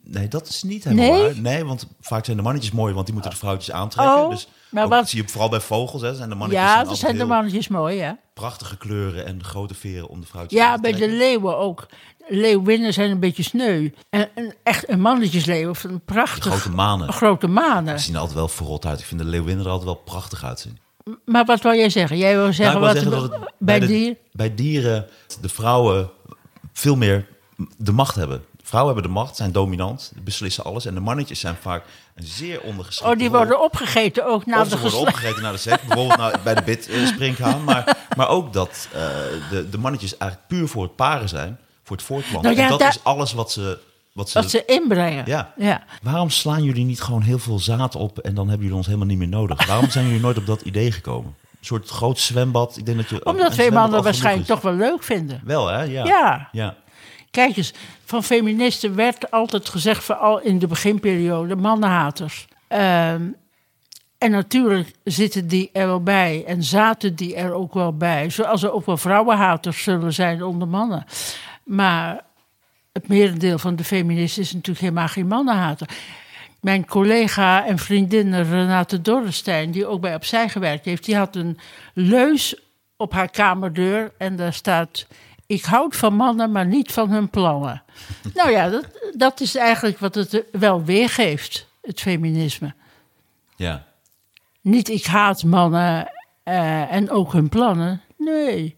[0.04, 1.22] Nee, dat is niet helemaal Nee?
[1.22, 1.40] waar.
[1.42, 2.94] Nee, want vaak zijn de mannetjes mooi...
[2.94, 4.16] want die moeten de vrouwtjes aantrekken.
[4.24, 6.02] Oh, dus maar ook, wat- zie je vooral bij vogels.
[6.02, 8.18] Hè, zijn de mannetjes Ja, dat zijn de mannetjes mooi, ja.
[8.34, 9.26] prachtige kleuren...
[9.26, 11.88] en grote veren om de vrouwtjes Ja, aan te bij de leeuwen ook.
[12.30, 13.90] Leeuwinnen zijn een beetje sneu.
[14.10, 16.54] En, en echt een mannetjesleeuw van een prachtig...
[16.54, 17.14] Grote manen.
[17.14, 17.96] Grote manen.
[17.96, 19.00] Die zien er altijd wel verrot uit.
[19.00, 20.78] Ik vind de leeuwinnen er altijd wel prachtig uitzien.
[21.26, 22.18] Maar wat wil jij zeggen?
[22.18, 24.16] Jij wil zeggen Nou, wat zeggen dat het bij de, dier...
[24.32, 25.08] bij dieren
[25.42, 26.10] de vrouwen
[26.74, 27.28] veel meer
[27.78, 28.44] de macht hebben.
[28.64, 30.86] Vrouwen hebben de macht, zijn dominant, beslissen alles.
[30.86, 31.84] En de mannetjes zijn vaak
[32.16, 33.38] een zeer ondergeschikte Oh, die rol.
[33.38, 35.82] worden opgegeten ook na Of de ze worden opgegeten naar de seks.
[35.82, 37.64] Bijvoorbeeld nou, bij de bit springhaan.
[37.64, 39.00] Maar, maar ook dat eh,
[39.50, 41.60] de, de mannetjes eigenlijk puur voor het paren zijn.
[41.90, 42.52] Voor het voortplanten.
[42.52, 43.80] Nou ja, en dat is alles wat ze,
[44.12, 45.24] wat ze, Wat ze inbrengen.
[45.26, 45.54] Ja.
[45.58, 45.84] ja.
[46.02, 49.08] Waarom slaan jullie niet gewoon heel veel zaad op en dan hebben jullie ons helemaal
[49.08, 49.68] niet meer nodig?
[49.68, 51.36] Waarom zijn jullie nooit op dat idee gekomen?
[51.42, 52.78] Een soort groot zwembad.
[52.78, 55.42] Ik denk dat je, Omdat zwembad mannen waarschijnlijk toch wel leuk vinden.
[55.44, 55.84] Wel, hè?
[55.84, 56.06] Ja.
[56.06, 56.50] Ja.
[56.52, 56.76] ja.
[57.32, 57.74] Kijk eens,
[58.06, 62.48] van feministen werd altijd gezegd, vooral in de beginperiode, mannenhaters.
[62.68, 63.22] Ehm,
[64.18, 68.30] en natuurlijk zitten die er wel bij en zaten die er ook wel bij.
[68.30, 71.06] Zoals er ook wel vrouwenhaters zullen zijn onder mannen.
[71.70, 72.22] Maar
[72.92, 75.90] het merendeel van de feministen is natuurlijk helemaal geen mannenhater.
[76.62, 81.60] Mijn collega en vriendin Renate Dorrestein, die ook bij Opzij gewerkt heeft, die had een
[81.94, 82.56] leus
[82.98, 85.06] op haar kamerdeur en daar staat:
[85.46, 87.84] Ik houd van mannen, maar niet van hun plannen.
[88.34, 92.74] nou ja, dat, dat is eigenlijk wat het wel weergeeft, het feminisme.
[93.56, 93.88] ja.
[94.62, 96.12] Niet ik haat mannen
[96.44, 98.02] eh, en ook hun plannen.
[98.18, 98.76] Nee.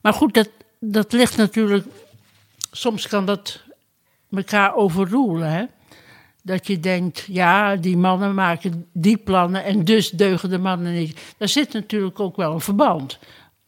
[0.00, 1.86] Maar goed, dat, dat ligt natuurlijk.
[2.76, 3.60] Soms kan dat
[4.30, 5.50] elkaar overroelen.
[5.50, 5.64] Hè?
[6.42, 11.34] Dat je denkt, ja, die mannen maken die plannen en dus deugen de mannen niet.
[11.38, 13.18] Daar zit natuurlijk ook wel een verband.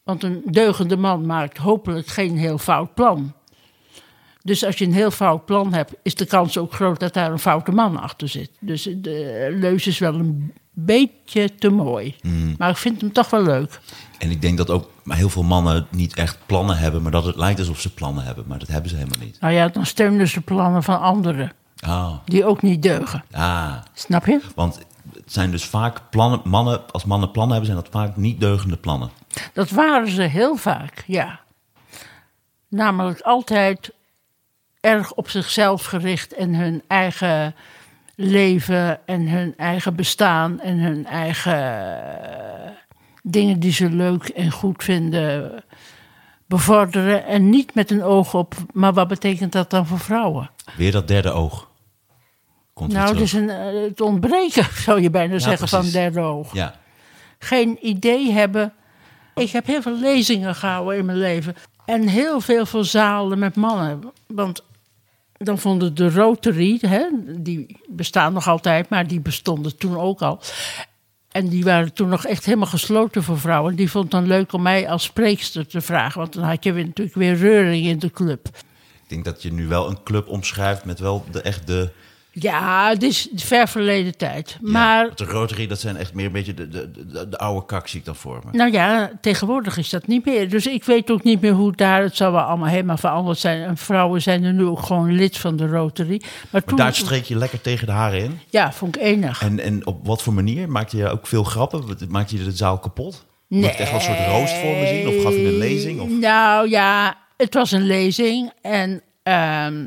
[0.02, 3.32] Want een deugende man maakt hopelijk geen heel fout plan.
[4.42, 7.30] Dus als je een heel fout plan hebt, is de kans ook groot dat daar
[7.30, 8.50] een foute man achter zit.
[8.60, 12.14] Dus de leus is wel een beetje te mooi.
[12.58, 13.80] Maar ik vind hem toch wel leuk.
[14.18, 17.24] En ik denk dat ook maar heel veel mannen niet echt plannen hebben, maar dat
[17.24, 18.44] het lijkt alsof ze plannen hebben.
[18.46, 19.40] Maar dat hebben ze helemaal niet.
[19.40, 23.24] Nou ja, dan steunen ze plannen van anderen Ah, die ook niet deugen.
[23.32, 23.72] ah.
[23.94, 24.40] Snap je?
[24.54, 24.78] Want
[25.14, 28.76] het zijn dus vaak plannen, mannen, als mannen plannen hebben, zijn dat vaak niet deugende
[28.76, 29.10] plannen.
[29.52, 31.40] Dat waren ze heel vaak, ja.
[32.68, 33.92] Namelijk altijd
[34.80, 37.54] erg op zichzelf gericht en hun eigen
[38.14, 41.54] leven en hun eigen bestaan en hun eigen
[42.66, 42.70] eh,
[43.28, 45.64] dingen die ze leuk en goed vinden
[46.46, 47.26] bevorderen.
[47.26, 50.50] En niet met een oog op, maar wat betekent dat dan voor vrouwen?
[50.76, 51.70] Weer dat derde oog.
[52.72, 56.54] Komt nou, dus een, eh, het ontbreken, zou je bijna zeggen, van derde oog.
[56.54, 56.74] Ja,
[57.38, 58.72] geen idee hebben.
[59.34, 61.54] Ik heb heel veel lezingen gehouden in mijn leven.
[61.84, 64.12] En heel veel voor zalen met mannen.
[64.26, 64.62] Want
[65.36, 67.06] dan vonden de Rotary, hè,
[67.38, 70.40] die bestaan nog altijd, maar die bestonden toen ook al.
[71.36, 73.74] En die waren toen nog echt helemaal gesloten voor vrouwen.
[73.74, 76.20] Die vond het dan leuk om mij als spreekster te vragen.
[76.20, 78.46] Want dan had je natuurlijk weer reuring in de club.
[78.46, 81.90] ik denk dat je nu wel een club omschrijft met wel de echt de...
[82.38, 84.58] Ja, het is ver verleden tijd.
[84.62, 87.66] ja, Maar de Rotary, dat zijn echt meer een beetje de, de, de, de oude
[87.66, 88.58] kak zie ik dan voor me.
[88.58, 90.50] Nou ja, tegenwoordig is dat niet meer.
[90.50, 92.02] Dus ik weet ook niet meer hoe daar...
[92.02, 93.62] Het zal wel allemaal helemaal veranderd zijn.
[93.62, 96.22] En vrouwen zijn er nu ook gewoon lid van de Rotary.
[96.50, 96.76] Maar toen...
[96.76, 98.40] Daar streek je lekker tegen de haren in.
[98.50, 99.42] Ja, vond ik enig.
[99.42, 100.68] En, en op wat voor manier?
[100.68, 101.84] Maakte je ook veel grappen?
[102.08, 103.24] Maakte je de zaal kapot?
[103.48, 105.08] Moet je echt wel een soort roost voor me zien?
[105.08, 106.00] Of gaf je een lezing?
[106.00, 106.08] Of...
[106.08, 108.52] Nou ja, het was een lezing.
[108.62, 109.84] En ehm,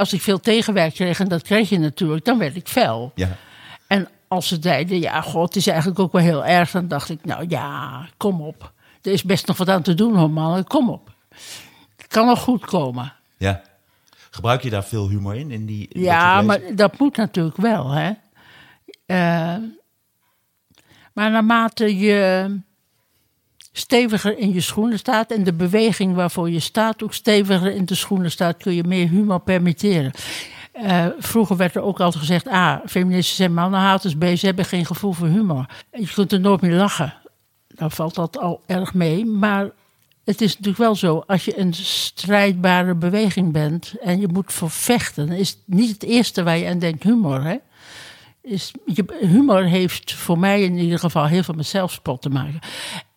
[0.00, 3.12] als ik veel tegenwerk kreeg, en dat kreeg je natuurlijk, dan werd ik fel.
[3.14, 3.36] Ja.
[3.86, 7.08] En als ze zeiden, ja, god, het is eigenlijk ook wel heel erg, dan dacht
[7.08, 8.72] ik, nou ja, kom op.
[9.02, 11.12] Er is best nog wat aan te doen, hoor, mannen, kom op.
[11.96, 13.12] Het kan nog goed komen.
[13.36, 13.62] ja.
[14.32, 15.50] Gebruik je daar veel humor in?
[15.50, 18.10] in die, in Ja, maar dat moet natuurlijk wel, hè.
[19.06, 19.56] Eh,
[21.12, 22.48] maar naarmate je
[23.72, 25.30] steviger in je schoenen staat...
[25.30, 28.56] en de beweging waarvoor je staat ook steviger in de schoenen staat...
[28.56, 30.12] kun je meer humor permitteren.
[30.72, 32.48] Eh, vroeger werd er ook altijd gezegd...
[32.48, 35.66] ah, feministen zijn mannenhaters, B, ze hebben geen gevoel voor humor.
[35.90, 37.14] Je kunt er nooit meer lachen.
[37.68, 39.70] Dan valt dat al erg mee, maar...
[40.24, 44.70] Het is natuurlijk wel zo, als je een strijdbare beweging bent en je moet voor
[44.70, 47.42] vechten, is niet het eerste waar je aan denkt humor.
[47.42, 47.56] Hè?
[48.42, 48.72] Is,
[49.20, 52.58] humor heeft voor mij in ieder geval heel veel met zelfspot te maken.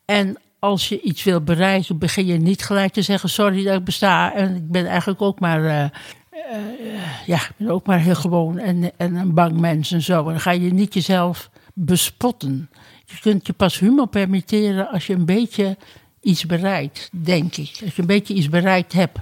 [0.06, 3.84] En als je iets wil bereiken, begin je niet gelijk te zeggen: Sorry dat ik
[3.84, 4.34] besta.
[4.34, 5.66] En ik ben eigenlijk ook maar.
[5.66, 10.02] eh, eh, ja, ik ben ook maar heel gewoon en, en een bang mens en
[10.02, 10.18] zo.
[10.20, 12.70] En dan ga je niet jezelf bespotten.
[13.06, 15.78] Je kunt je pas humor permitteren als je een beetje
[16.22, 17.80] iets bereikt, denk ik.
[17.84, 19.20] Als je een beetje iets bereikt hebt.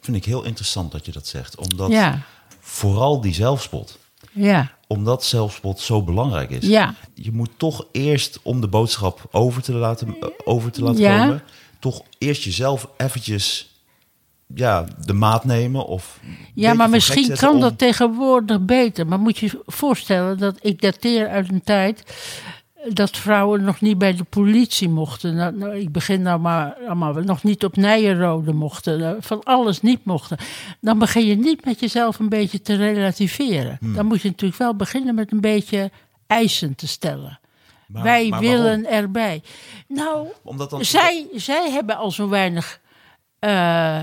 [0.00, 1.56] vind ik heel interessant dat je dat zegt.
[1.56, 2.22] Omdat Ja,
[2.60, 3.98] vooral die zelfspot,
[4.34, 6.66] ja, omdat zelfspot zo belangrijk is.
[6.66, 6.94] ja.
[7.14, 11.18] Je moet toch eerst, om de boodschap over te laten, eh, over te laten Ja.
[11.18, 11.42] komen,
[11.78, 13.72] toch eerst jezelf eventjes
[14.54, 15.86] ja, de maat nemen.
[15.86, 16.20] Of
[16.54, 19.06] Ja, maar misschien kan om- dat tegenwoordig beter.
[19.06, 22.02] Maar moet je je voorstellen dat ik dateer uit een tijd
[22.92, 25.34] dat vrouwen nog niet bij de politie mochten.
[25.34, 29.06] Nou, nou, ik begin nou maar allemaal nog niet op Nijenrode mochten.
[29.08, 30.36] eh, Van alles niet mochten.
[30.80, 33.76] Dan begin je niet met jezelf een beetje te relativeren.
[33.80, 33.94] Hmm.
[33.94, 35.90] Dan moet je natuurlijk wel beginnen met een beetje
[36.26, 37.38] eisen te stellen.
[37.86, 39.42] Maar- Wij maar willen erbij.
[39.88, 42.80] Nou, Omdat dan, zij, zij hebben al zo weinig
[43.38, 44.02] eh,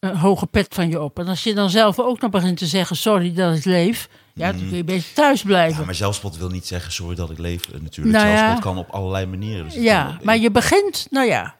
[0.00, 1.18] een hoge pet van je op.
[1.18, 4.52] En als je dan zelf ook nog begint te zeggen: sorry dat ik leef, ja,
[4.52, 5.78] dan kun je beter thuis blijven.
[5.80, 8.16] Ja, maar zelfspot wil niet zeggen sorry dat ik leef eh, natuurlijk.
[8.16, 8.36] Nou ja.
[8.36, 9.64] zelfspot kan op allerlei manieren.
[9.64, 11.56] Dus Ja, maar je begint, nou ja.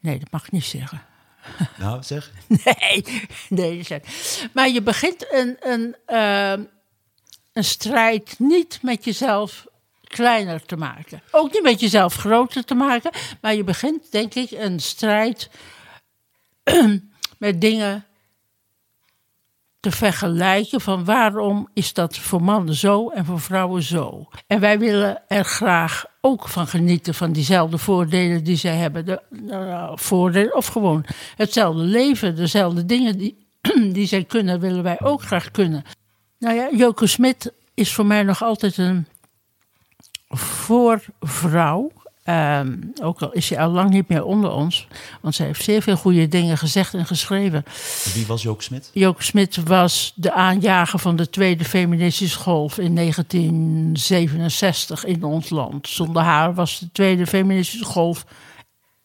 [0.00, 1.02] Nee, dat mag ik niet zeggen.
[1.78, 2.30] Nou, zeg.
[2.46, 3.04] Nee,
[3.48, 3.78] nee.
[3.78, 6.62] is- Maar je begint een, een, ehm,
[7.52, 9.66] een strijd niet met jezelf
[10.04, 11.22] kleiner te maken.
[11.30, 13.10] Ook niet met jezelf groter te maken.
[13.40, 15.50] Maar je begint, denk ik, een strijd
[17.38, 18.04] met dingen
[19.80, 24.28] te vergelijken van waarom is dat voor mannen zo en voor vrouwen zo.
[24.46, 29.06] En wij willen er graag ook van genieten van diezelfde voordelen die zij hebben.
[29.06, 31.04] De, nou, voordelen of gewoon
[31.36, 33.46] hetzelfde leven, dezelfde dingen die,
[33.92, 35.84] die zij kunnen, willen wij ook graag kunnen.
[36.38, 39.06] Nou ja, Joke Smit is voor mij nog altijd een
[40.28, 41.90] voorvrouw.
[42.22, 44.86] Ehm, ook al is ze al lang niet meer onder ons,
[45.20, 47.64] want zij heeft zeer veel goede dingen gezegd en geschreven.
[48.14, 48.90] Wie was Joke Smit?
[48.92, 55.88] Joke Smit was de aanjager van de tweede feministische golf in 1967 in ons land.
[55.88, 58.24] Zonder haar was de tweede feministische golf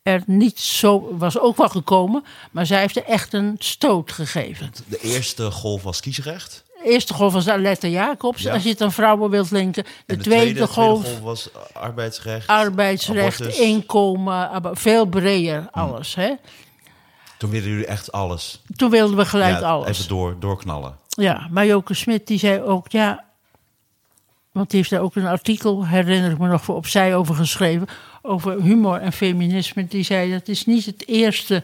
[0.05, 4.71] er niet zo, was ook wel gekomen, maar zij heeft er echt een stoot gegeven.
[4.87, 6.63] De eerste golf was kiesrecht.
[6.85, 8.53] Eerste golf was Aletta Jacobs, Ja.
[8.53, 9.83] als je het aan vrouwen wilt linken.
[10.05, 12.47] De, tweede, golf, golf was arbeidsrecht.
[12.47, 13.59] arbeidsrecht, abortus.
[13.59, 16.15] inkomen, veel breder alles.
[16.15, 16.33] Hè?
[17.37, 18.61] Toen wilden jullie echt alles.
[18.75, 19.87] Toen wilden we gelijk Ja, alles.
[19.87, 20.97] Even door, doorknallen.
[21.07, 23.23] Ja, maar Joke Smit die zei ook, ja,
[24.51, 27.87] want die heeft daar ook een artikel, herinner ik me nog, voor opzij over geschreven,
[28.21, 29.87] over humor en feminisme.
[29.87, 31.63] Die zei, dat is niet het eerste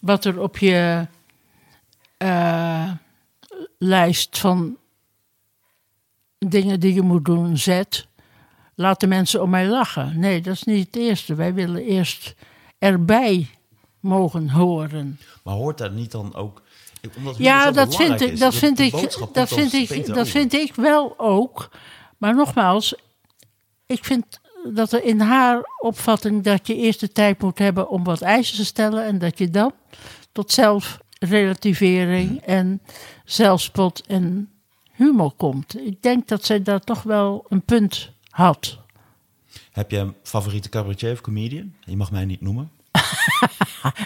[0.00, 1.06] wat er op je
[2.16, 2.90] eh,
[3.78, 4.76] lijst van
[6.38, 8.06] dingen die je moet doen zet.
[8.74, 10.18] Laat de mensen om mij lachen.
[10.18, 11.34] Nee, dat is niet het eerste.
[11.34, 12.34] Wij willen eerst
[12.78, 13.48] erbij
[14.00, 15.18] mogen horen.
[15.42, 16.62] Maar hoort daar niet dan ook...
[17.16, 18.92] Omdat Ja, dat vind ik, dat vind ik,
[19.32, 21.70] dat vind ik, dat vind ik wel ook.
[22.16, 22.94] Maar nogmaals,
[23.86, 24.40] ik vind
[24.72, 28.56] dat er in haar opvatting dat je eerst de tijd moet hebben om wat eisen
[28.56, 29.72] te stellen en dat je dan
[30.32, 32.82] tot zelfrelativering en
[33.32, 34.50] zelfspot en
[34.92, 35.78] humor komt.
[35.78, 38.78] Ik denk dat zij daar toch wel een punt had.
[39.72, 41.74] Heb je een favoriete cabaretier of comedian?
[41.80, 42.70] Je mag mij niet noemen.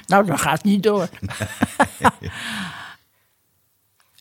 [0.07, 1.09] Nou, dat gaat niet door.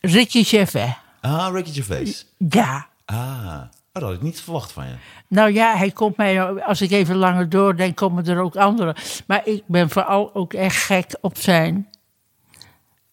[0.01, 0.93] Ricky Gervais.
[1.21, 2.25] Ah, Ricky Gervais.
[2.49, 2.87] Ja.
[3.05, 3.61] Ah, oh,
[3.91, 4.93] dat had ik niet verwacht van je.
[5.27, 8.95] Nou ja, hij komt mij, als ik even langer doordenk, komen er ook anderen.
[9.27, 11.89] Maar ik ben vooral ook echt gek op zijn.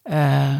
[0.01, 0.55] eh,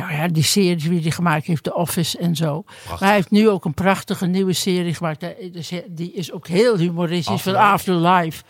[0.00, 2.64] nou ja, die series die hij gemaakt heeft, The Office en zo.
[2.88, 5.22] Maar hij heeft nu ook een prachtige nieuwe serie gemaakt.
[5.22, 8.42] eh, dus hij- Die is ook heel humoristisch, van Afterlife.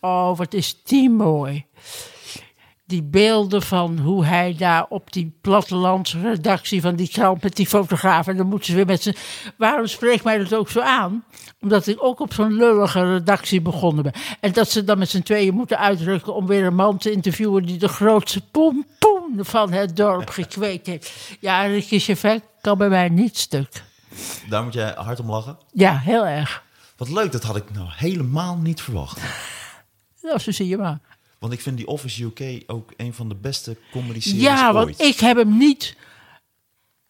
[0.00, 1.64] Oh, wat is die mooi.
[2.90, 8.26] Die beelden van hoe hij daar op die plattelandsredactie van die krant met die fotograaf.
[8.26, 9.14] En dan moeten ze weer met z'n.
[9.56, 11.24] Waarom spreekt mij dat ook zo aan?
[11.60, 14.12] Omdat ik ook op zo'n lullige redactie begonnen ben.
[14.40, 17.66] En dat ze dan met z'n tweeën moeten uitdrukken om weer een man te interviewen
[17.66, 21.12] die de grootste pompoen van het dorp gekweekt heeft.
[21.40, 23.82] Ja, Ricky Gervais kan bij mij niet stuk.
[24.48, 25.58] Daar moet jij hard om lachen.
[25.72, 26.62] Ja, heel erg.
[26.96, 29.20] Wat leuk, dat had ik nou helemaal niet verwacht.
[30.22, 30.98] Nou, zo zie je maar.
[31.40, 34.74] Want ik vind die Office UK ook een van de beste comedy-series Ja, ooit.
[34.74, 35.96] want ik heb hem niet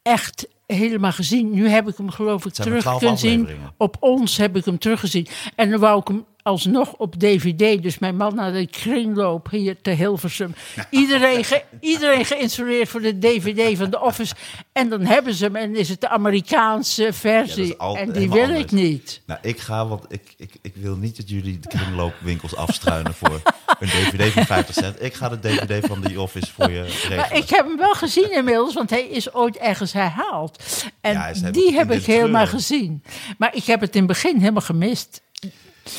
[0.03, 1.51] echt helemaal gezien.
[1.51, 3.49] Nu heb ik hem geloof ik terug 12 kunnen zien.
[3.77, 5.27] Op ons heb ik hem teruggezien.
[5.57, 7.83] En dan wou ik hem alsnog op DVD.
[7.83, 10.55] Dus mijn man naar de kringloop hier te Hilversum.
[10.91, 14.35] Iedereen, ge, iedereen geïnstrueerd voor de DVD van The Office.
[14.73, 17.77] En dan hebben ze hem en is het de Amerikaanse Ja, versie.
[17.77, 18.61] al- en die wil anders.
[18.61, 19.23] ik niet.
[19.27, 23.41] Nou, ik ga, want ik, ik, ik wil niet dat jullie de kringloopwinkels afstruinen voor
[23.81, 25.03] een DVD van 50 cent.
[25.03, 27.17] Ik ga de DVD van The Office voor je regelen.
[27.17, 30.63] Maar ik heb hem wel gezien inmiddels, want hij is ooit ergens herhaald.
[31.01, 33.03] En Ja, die heb ik helemaal gezien.
[33.39, 35.21] Maar ik heb het in het begin helemaal gemist.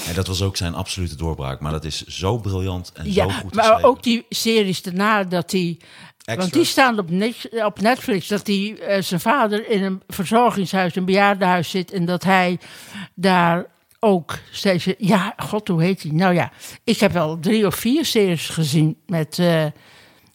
[0.07, 1.59] En dat was ook zijn absolute doorbraak.
[1.59, 3.89] Maar dat is zo briljant en Ja, zo goed maar geschreven.
[3.89, 5.77] ook die series daarna dat hij.
[6.35, 8.27] Want die staan op, Net- op Netflix.
[8.27, 11.91] Dat hij eh, zijn vader in een verzorgingshuis, een bejaardenhuis zit.
[11.91, 12.59] En dat hij
[13.13, 13.65] daar
[14.03, 14.87] ook steeds.
[14.97, 16.11] Ja, god, hoe heet hij?
[16.11, 16.51] Nou ja,
[16.83, 19.65] ik heb wel drie of vier series gezien met, eh,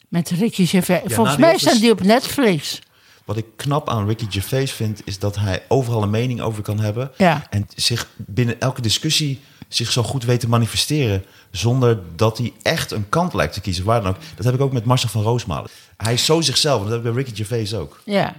[0.09, 1.15] met Ricky Gervais.
[1.15, 2.81] Volgens mij staan die op Netflix.
[3.25, 6.81] Wat ik knap aan Ricky Gervais vind, is dat hij overal een mening over kan
[6.81, 7.11] hebben.
[7.17, 7.47] Ja.
[7.51, 11.25] En zich binnen elke discussie zich zo goed weet te manifesteren.
[11.51, 13.85] Zonder dat hij echt een kant lijkt te kiezen.
[13.85, 14.21] Waar dan ook.
[14.35, 15.71] Dat heb ik ook met Marcel van Roosmalen.
[15.97, 16.83] Hij is zo zichzelf.
[16.83, 18.01] Dat heb ik bij Ricky Gervais ook.
[18.05, 18.35] Ja.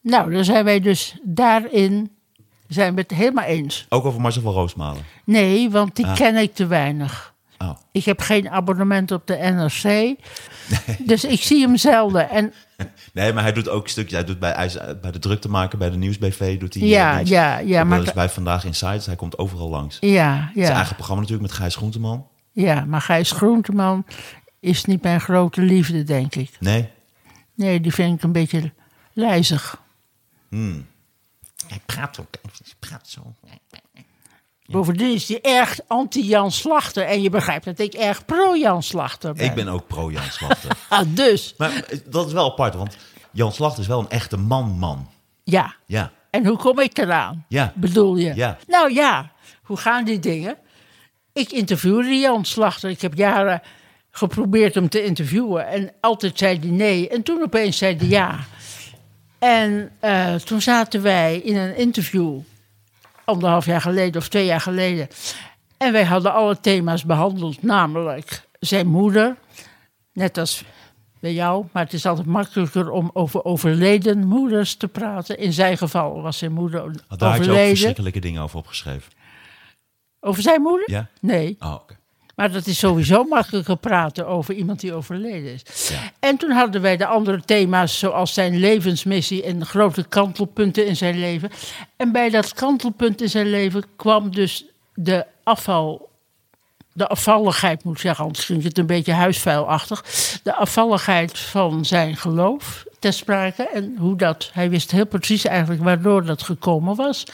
[0.00, 2.10] Nou, dan zijn wij dus daarin
[2.74, 3.86] zijn we het helemaal eens.
[3.88, 5.02] Ook over Marcel van Roosmalen.
[5.24, 6.14] Nee, want die Ah.
[6.14, 7.34] ken ik te weinig.
[7.58, 7.70] Oh.
[7.92, 10.16] Ik heb geen abonnement op de NRC.
[10.98, 12.30] Dus ik zie hem zelden.
[12.30, 12.52] En
[13.12, 14.12] Nee, maar hij doet ook stukjes.
[14.18, 16.82] Hij doet bij, hij is, eh, bij de maken, bij de Nieuwsbv doet hij.
[16.86, 19.06] Ja, eh, ja, ja, maar da- bij Vandaag Insights.
[19.06, 19.96] Hij komt overal langs.
[20.00, 22.26] ja, Zijn ja, eigen programma natuurlijk met Gijs Groenteman.
[22.52, 24.04] ja, maar Gijs Groenteman
[24.60, 26.50] is niet mijn grote liefde, denk ik.
[26.60, 26.88] Nee.
[27.54, 28.72] Nee, die vind ik een beetje
[29.12, 29.82] lijzig.
[31.70, 32.28] Hij praat ook.
[32.42, 33.34] Hij praat zo.
[34.66, 37.04] Bovendien is hij erg anti-Jan Slachter.
[37.04, 39.44] En je begrijpt dat ik erg pro-Jan Slachter ben.
[39.44, 40.76] Ik ben ook pro Jan Slachter.
[40.88, 42.96] Ah, dus, maar eh, dat is wel apart, want
[43.32, 45.08] Jan Slachter is wel een echte man-man.
[45.44, 45.74] ja.
[45.86, 46.12] Ja.
[46.30, 47.44] En hoe kom ik eraan?
[47.48, 47.72] Ja.
[47.76, 48.34] Bedoel je?
[48.34, 48.56] Ja.
[48.66, 50.56] Nou ja, hoe gaan die dingen?
[51.32, 52.90] Ik interviewde Jan Slachter.
[52.90, 53.62] Ik heb jaren
[54.10, 55.66] geprobeerd hem te interviewen.
[55.66, 57.08] En altijd zei hij nee.
[57.08, 58.38] En toen opeens zei hij ja.
[59.40, 62.38] En eh, toen zaten wij in een interview.
[63.24, 65.08] Anderhalf jaar geleden of twee jaar geleden.
[65.76, 67.62] En wij hadden alle thema's behandeld.
[67.62, 69.36] Namelijk zijn moeder.
[70.12, 70.64] Net als
[71.20, 71.66] bij jou.
[71.72, 75.38] Maar het is altijd makkelijker om over overleden moeders te praten.
[75.38, 77.68] In zijn geval was zijn moeder Want Daar had je ook overleden.
[77.68, 79.12] verschrikkelijke dingen over opgeschreven.
[80.20, 80.90] Over zijn moeder?
[80.90, 81.08] Ja?
[81.20, 81.56] Nee.
[81.58, 81.98] Oh, oké.
[82.40, 85.88] Maar dat is sowieso makkelijker praten over iemand die overleden is.
[85.88, 86.12] Ja.
[86.18, 91.18] En toen hadden wij de andere thema's, zoals zijn levensmissie en grote kantelpunten in zijn
[91.18, 91.50] leven.
[91.96, 96.08] En bij dat kantelpunt in zijn leven kwam dus de afval.
[96.92, 100.04] De afvalligheid, moet ik zeggen, anders klinkt het een beetje huisvuilachtig.
[100.42, 103.68] De afvalligheid van zijn geloof ter sprake.
[103.68, 107.24] En hoe dat, hij wist heel precies eigenlijk waardoor dat gekomen was.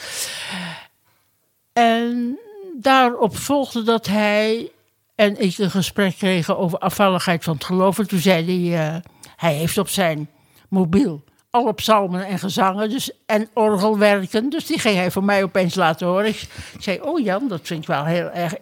[1.72, 2.38] En
[2.80, 4.70] daarop volgde dat hij
[5.16, 7.98] en ik een gesprek kregen over afvalligheid van het geloof.
[7.98, 9.00] En toen zei hij, eh,
[9.36, 10.30] hij heeft op zijn
[10.68, 14.50] mobiel alle psalmen en gezangen dus, en orgelwerken.
[14.50, 16.26] Dus die ging hij voor mij opeens laten horen.
[16.28, 16.48] Ik
[16.78, 18.54] zei, oh Jan, dat vind ik wel heel erg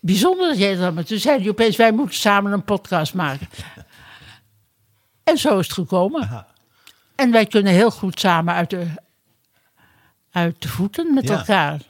[0.00, 0.94] bijzonder dat jij dat...
[0.94, 3.48] Maar toen zei hij opeens, wij moeten samen een podcast maken.
[5.24, 6.46] En zo is het gekomen.
[7.14, 8.86] En wij kunnen heel goed samen uit de,
[10.30, 11.36] uit de voeten met Ja.
[11.38, 11.80] elkaar.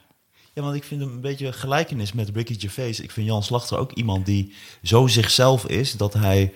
[0.53, 2.99] Ja, want ik vind hem een beetje gelijkenis met Ricky Gervais.
[2.99, 6.53] Ik vind Jan Slachter ook iemand die zo zichzelf is dat hij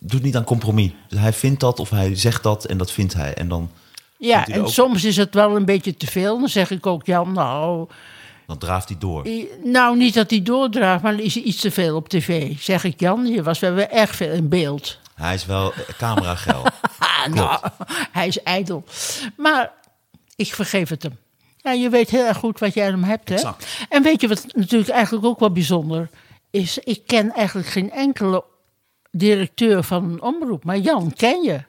[0.00, 0.90] doet niet aan compromis.
[1.08, 3.34] Dus hij vindt dat of hij zegt dat en dat vindt hij.
[3.34, 3.70] En dan,
[4.16, 6.38] Ja, en ook- soms is het wel een beetje te veel.
[6.38, 7.88] Dan zeg ik ook, Jan, nou,
[8.46, 9.26] dan draaft hij door.
[9.64, 12.58] nou niet dat hij doordraagt, maar dan is hij iets te veel op tv.
[12.60, 14.98] Zeg ik, Jan, je was wel erg veel in beeld.
[15.14, 16.62] Hij is wel cameragel.
[17.30, 17.60] Nou,
[18.12, 18.84] hij is ijdel.
[19.36, 19.72] Maar
[20.36, 21.18] ik vergeef het hem.
[21.62, 23.34] Ja, je weet heel erg goed wat jij aan hem hebt, hè?
[23.34, 23.86] Exact.
[23.88, 26.08] En weet je wat natuurlijk eigenlijk ook wel bijzonder
[26.50, 26.78] is?
[26.78, 28.44] Ik ken eigenlijk geen enkele
[29.10, 30.64] directeur van een omroep.
[30.64, 31.62] Maar Jan ken je.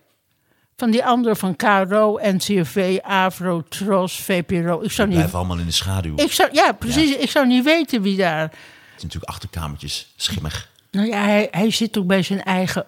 [0.76, 4.82] Van die anderen van KRO, NCRV, AVRO, TROS, VPRO.
[4.82, 5.18] Ik zou niet...
[5.18, 6.16] Blijven allemaal in de schaduw.
[6.16, 7.16] Ik zou, ja, precies.
[7.16, 8.42] Ik zou niet weten wie daar...
[8.42, 8.52] Het
[8.98, 10.70] is natuurlijk achterkamertjes, schimmig.
[10.92, 12.86] Nou ja, hij, hij zit ook bij zijn eigen...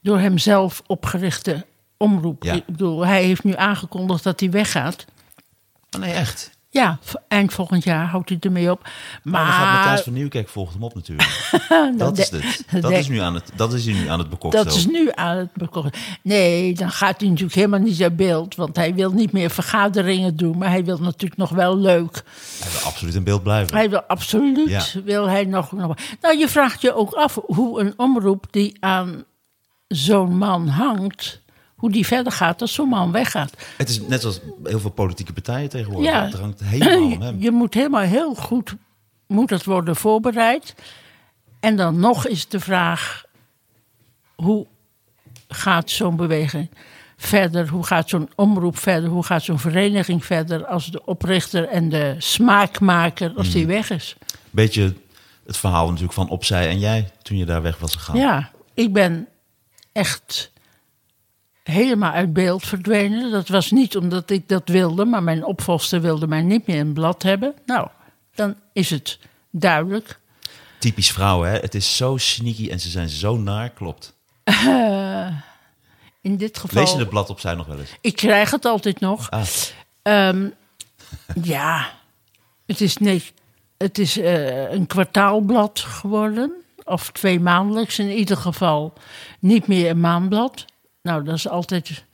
[0.00, 2.42] door hemzelf opgerichte omroep.
[2.42, 2.52] Ja.
[2.52, 5.04] Ik bedoel, hij heeft nu aangekondigd dat hij weggaat.
[5.90, 6.54] Oh, nee, echt.
[6.70, 8.88] Ja, eind volgend jaar houdt hij ermee op.
[9.22, 11.28] Maar dan gaat Matthijs van Nieuwkerk volgt hem op natuurlijk.
[11.68, 12.64] Nou, dat is het.
[12.82, 14.68] Dat is, nu aan het, dat is hij nu aan het bekokstelen.
[14.68, 15.90] dat is nu aan het bekomen.
[16.22, 18.54] Nee, dan gaat hij natuurlijk helemaal niet uit beeld.
[18.54, 20.58] Want hij wil niet meer vergaderingen doen.
[20.58, 22.22] Maar hij wil natuurlijk nog wel leuk.
[22.62, 23.76] Hij wil absoluut in beeld blijven.
[23.76, 24.84] Hij wil absoluut, Ja.
[25.04, 25.96] wil hij nog, nog...
[26.20, 29.24] Nou, je vraagt je ook af hoe een omroep die aan
[29.88, 31.44] zo'n man hangt...
[31.76, 33.52] hoe die verder gaat als zo'n man weggaat.
[33.76, 36.10] Het is net zoals heel veel politieke partijen tegenwoordig.
[36.12, 36.24] Ja.
[36.24, 37.36] Het hangt helemaal hem.
[37.40, 38.74] Je moet helemaal heel goed
[39.26, 40.74] moet het worden voorbereid.
[41.60, 43.24] En dan nog is de vraag:
[44.34, 44.66] hoe
[45.48, 46.70] gaat zo'n beweging
[47.16, 47.68] verder?
[47.68, 49.10] Hoe gaat zo'n omroep verder?
[49.10, 53.56] Hoe gaat zo'n vereniging verder als de oprichter en de smaakmaker als Hmm.
[53.56, 54.16] die weg is?
[54.50, 54.94] Beetje
[55.46, 58.16] het verhaal natuurlijk van opzij en jij toen je daar weg was gegaan.
[58.16, 59.28] Ja, ik ben
[59.92, 60.52] echt
[61.72, 63.30] helemaal uit beeld verdwenen.
[63.30, 66.92] Dat was niet omdat ik dat wilde, maar mijn opvolster wilde mij niet meer in
[66.92, 67.54] blad hebben.
[67.66, 67.88] Nou,
[68.34, 69.18] dan is het
[69.50, 70.18] duidelijk.
[70.78, 71.58] Typisch vrouwen, hè?
[71.58, 74.14] Het is zo sneaky en ze zijn zo naar, klopt.
[76.20, 76.82] In dit geval.
[76.82, 77.94] Lees je het blad opzij nog wel eens?
[78.00, 79.30] Ik krijg het altijd nog.
[79.30, 79.42] Ah.
[80.02, 80.48] Ehm,
[81.42, 81.90] ja,
[82.66, 83.22] het is, nee,
[83.76, 86.52] het is eh, een kwartaalblad geworden.
[86.84, 88.92] Of twee maandelijks in ieder geval.
[89.38, 90.64] Niet meer een maandblad.
[91.06, 92.04] Nou, dat is altijd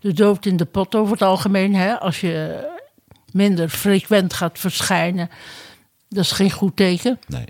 [0.00, 1.74] de dood in de pot over het algemeen.
[1.74, 1.98] Hè?
[1.98, 2.66] Als je
[3.32, 5.30] minder frequent gaat verschijnen.
[6.08, 7.20] Dat is geen goed teken.
[7.26, 7.46] Nee.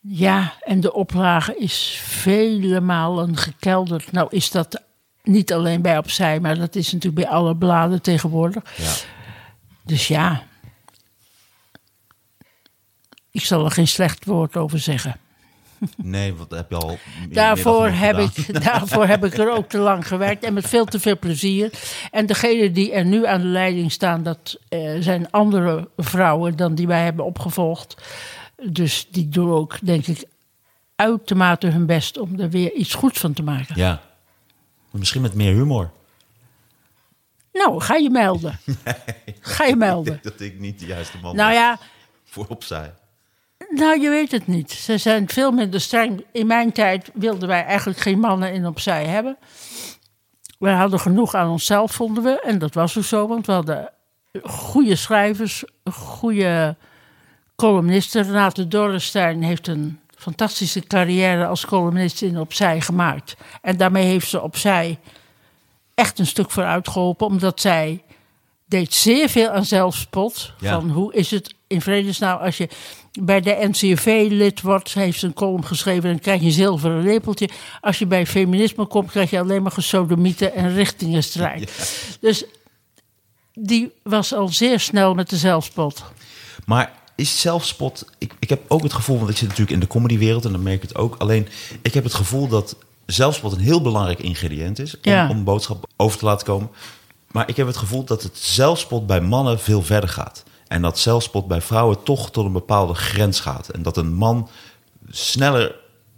[0.00, 4.12] Ja, en de oplage is vele malen gekelderd.
[4.12, 4.82] Nou is dat
[5.22, 8.62] niet alleen bij Opzij, maar dat is natuurlijk bij alle bladen tegenwoordig.
[8.76, 8.92] Ja.
[9.84, 10.42] Dus ja.
[13.30, 15.16] ik zal er geen slecht woord over zeggen.
[15.96, 16.98] Nee, wat heb je al.
[17.30, 21.00] Daarvoor heb, ik, daarvoor heb ik er ook te lang gewerkt en met veel te
[21.00, 21.70] veel plezier.
[22.10, 26.74] En degenen die er nu aan de leiding staan, dat eh, zijn andere vrouwen dan
[26.74, 27.96] die wij hebben opgevolgd.
[28.70, 30.24] Dus die doen ook, denk ik,
[30.96, 33.76] uitermate hun best om er weer iets goeds van te maken.
[33.76, 34.02] Ja.
[34.90, 35.90] Misschien met meer humor.
[37.52, 38.58] Nou, ga je melden.
[39.40, 40.12] Ga je Ik melden.
[40.12, 41.78] denk dat ik niet de juiste man Nou ben ja,
[42.24, 42.92] voor opzij.
[43.74, 44.70] Nou je weet het niet.
[44.70, 46.24] Ze zijn veel minder streng.
[46.32, 49.36] In mijn tijd wilden wij eigenlijk geen mannen in opzij hebben.
[50.58, 52.40] We hadden genoeg aan onszelf, vonden we.
[52.40, 53.90] En dat was ook zo, want we hadden
[54.42, 56.76] goede schrijvers, goede
[57.56, 58.22] columnisten.
[58.22, 63.36] Renate Dorrestein heeft een fantastische carrière als columnist in Opzij gemaakt.
[63.62, 64.98] En daarmee heeft ze Opzij
[65.94, 68.02] echt een stuk vooruit geholpen, omdat zij
[68.66, 70.52] deed zeer veel aan zelfspot.
[70.58, 70.72] Ja.
[70.72, 72.68] Van hoe is het in vredesnaam als je
[73.20, 76.52] bij de NCV lid wordt, heeft ze een column geschreven en dan krijg je een
[76.52, 77.48] zilveren lepeltje.
[77.80, 81.70] Als je bij feminisme komt, krijg je alleen maar gesodemieten en richtingenstrijd.
[82.20, 82.44] Dus
[83.54, 86.04] die was al zeer snel met de zelfspot.
[86.66, 88.04] Maar is zelfspot...
[88.18, 90.44] Ik, ik heb ook het gevoel, want ik zit natuurlijk in de comedywereld...
[90.44, 91.14] en dan merk ik het ook.
[91.18, 91.48] Alleen,
[91.82, 94.94] ik heb het gevoel dat zelfspot een heel belangrijk ingrediënt is...
[94.94, 95.28] om, Ja.
[95.28, 96.70] om een boodschap over te laten komen.
[97.30, 100.44] Maar ik heb het gevoel dat het zelfspot bij mannen veel verder gaat.
[100.74, 103.68] En dat zelfspot bij vrouwen toch tot een bepaalde grens gaat.
[103.68, 104.48] En dat een man
[105.10, 105.74] sneller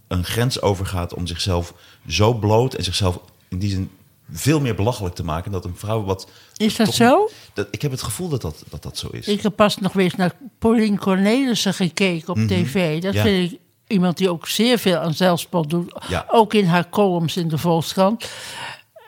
[0.08, 1.74] een grens overgaat om zichzelf
[2.08, 2.74] zo bloot...
[2.74, 3.90] en zichzelf in die zin
[4.30, 5.52] veel meer belachelijk te maken...
[5.52, 6.28] dat een vrouw wat...
[6.56, 7.30] Is dat zo?
[7.54, 9.28] Dat, ik heb het gevoel dat dat, dat, dat zo is.
[9.28, 13.02] Ik heb pas nog weer eens naar Pauline Cornelissen gekeken op tv.
[13.02, 13.22] Dat Ja.
[13.22, 15.94] vind ik iemand die ook zeer veel aan zelfspot doet.
[16.08, 16.26] Ja.
[16.30, 18.28] Ook in haar columns in de Volkskrant.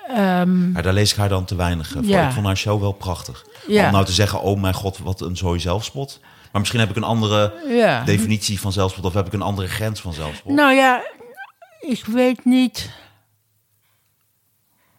[0.08, 2.02] Ehm, Maar daar lees ik haar dan te weinig eh.
[2.02, 2.26] Ja.
[2.26, 3.46] Ik vond haar show wel prachtig.
[3.66, 3.86] Ja.
[3.86, 6.20] Om nou te zeggen, oh mijn god, wat een zooi zelfspot.
[6.52, 8.04] Maar misschien heb ik een andere ja.
[8.04, 9.04] definitie van zelfspot...
[9.04, 10.52] of heb ik een andere grens van zelfspot.
[10.52, 11.02] Nou ja,
[11.80, 12.90] ik weet niet.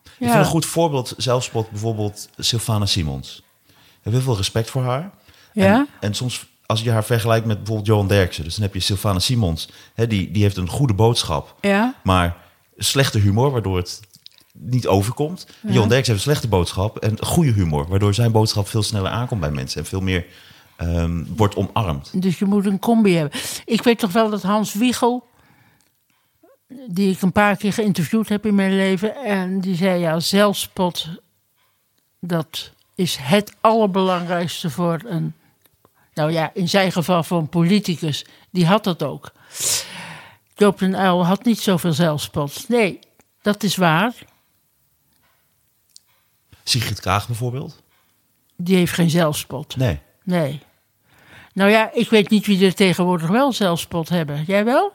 [0.03, 3.43] Ik vind een goed voorbeeld zelfspot bijvoorbeeld Sylvana Simons.
[3.67, 5.11] Ik heb heel veel respect voor haar.
[5.53, 5.75] Ja?
[5.75, 8.43] En, en soms als je haar vergelijkt met bijvoorbeeld Johan Derksen...
[8.43, 9.69] dus dan heb je Sylvana Simons.
[9.93, 11.55] Hè, die, die heeft een goede boodschap.
[11.61, 11.93] Ja?
[12.03, 12.37] Maar
[12.77, 13.99] slechte humor, waardoor het
[14.53, 15.47] niet overkomt.
[15.61, 17.87] Johan Derksen heeft een slechte boodschap en goede humor...
[17.87, 19.79] waardoor zijn boodschap veel sneller aankomt bij mensen...
[19.79, 20.25] en veel meer
[20.75, 22.21] ehm, wordt omarmd.
[22.21, 23.39] Dus je moet een combi hebben.
[23.65, 25.27] Ik weet toch wel dat Hans Wiegel,
[26.87, 31.07] die ik een paar keer geïnterviewd heb in mijn leven, en die zei ja, zelfspot,
[32.19, 35.33] dat is het allerbelangrijkste voor een,
[36.13, 38.25] nou ja, in zijn geval voor een politicus.
[38.51, 39.31] Die had dat ook.
[40.55, 42.65] Joop den Uyl had niet zoveel zelfspot.
[42.67, 42.99] Nee,
[43.41, 44.13] dat is waar.
[46.69, 47.81] Sigrid Kaag bijvoorbeeld?
[48.57, 49.75] Die heeft geen zelfspot.
[49.75, 49.99] Nee.
[50.23, 50.59] Nee.
[51.53, 54.43] Nou ja, ik weet niet wie er tegenwoordig wel zelfspot hebben.
[54.47, 54.91] Jij wel?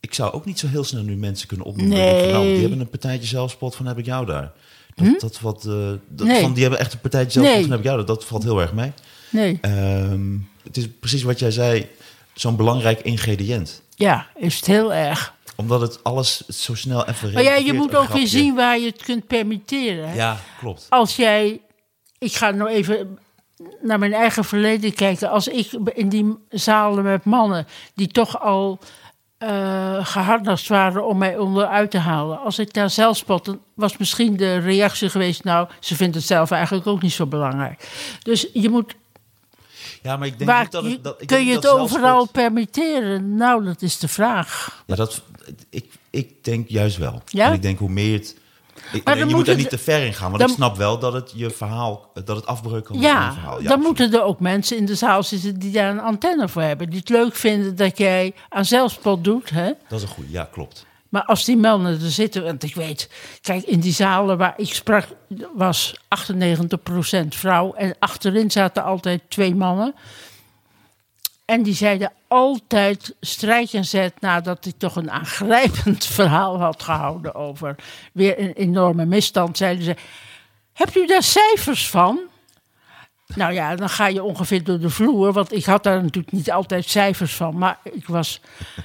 [0.00, 1.96] Ik zou ook niet zo heel snel nu mensen kunnen opnoemen.
[1.96, 2.24] Nee.
[2.26, 2.30] Hm?
[2.32, 4.52] Nou, die hebben een partijtje zelfspot van heb ik jou daar.
[4.94, 6.40] Dat, dat wat, eh, dat, Nee.
[6.40, 7.62] van, die hebben echt een partijtje zelfspot Nee.
[7.62, 8.06] van heb ik jou daar.
[8.16, 8.92] Dat valt heel erg mee.
[9.30, 9.58] Nee.
[9.60, 11.86] Ehm, het is precies wat jij zei,
[12.34, 13.82] zo'n belangrijk ingrediënt.
[13.94, 15.34] Ja, is het heel erg.
[15.62, 18.86] Omdat het alles zo snel even Maar ja, je moet ook weer zien waar je
[18.86, 20.14] het kunt permitteren.
[20.14, 20.86] Ja, klopt.
[20.88, 21.60] Als jij,
[22.18, 23.18] ik ga nou even
[23.80, 25.30] naar mijn eigen verleden kijken.
[25.30, 28.78] Als ik in die zalen met mannen die toch al
[30.02, 32.40] geharnast waren om mij onderuit te halen.
[32.40, 35.44] Als ik daar zelf spot, was misschien de reactie geweest...
[35.44, 37.88] nou, ze vindt het zelf eigenlijk ook niet zo belangrijk.
[38.22, 38.94] Dus je moet
[40.02, 41.04] Ja, maar ik denk Waar, niet dat het...
[41.04, 43.36] Dat, ik kun denk je het overal permitteren?
[43.36, 44.82] Nou, dat is de vraag.
[44.86, 45.22] Ja, dat,
[45.70, 47.22] ik, ik denk juist wel.
[47.26, 47.46] Ja?
[47.46, 48.40] En ik denk hoe meer het...
[48.92, 50.76] Ik, Maar je dan moet er niet te ver in gaan, want dan- ik snap
[50.76, 53.50] wel dat het je verhaal, dat het afbreuk kan Ja, verhaal.
[53.50, 53.84] dan absoluut.
[53.86, 56.90] moeten er ook mensen in de zaal zitten die daar een antenne voor hebben.
[56.90, 59.50] Die het leuk vinden dat jij aan zelfspot doet.
[59.50, 59.72] Hè?
[59.88, 60.86] Dat is een goede, ja, klopt.
[61.12, 63.10] Maar als die mannen er zitten, want ik weet,
[63.40, 65.06] kijk, in die zalen waar ik sprak
[65.54, 65.96] was
[67.24, 69.94] 98% vrouw en achterin zaten altijd twee mannen.
[71.44, 77.34] En die zeiden altijd strijk en zet nadat ik toch een aangrijpend verhaal had gehouden
[77.34, 77.74] over
[78.12, 79.56] weer een enorme misstand.
[79.56, 79.96] Zeiden ze:
[80.72, 82.20] Hebt u daar cijfers van?
[83.34, 85.32] Nou ja, dan ga je ongeveer door de vloer.
[85.32, 87.58] Want ik had daar natuurlijk niet altijd cijfers van.
[87.58, 88.40] Maar ik was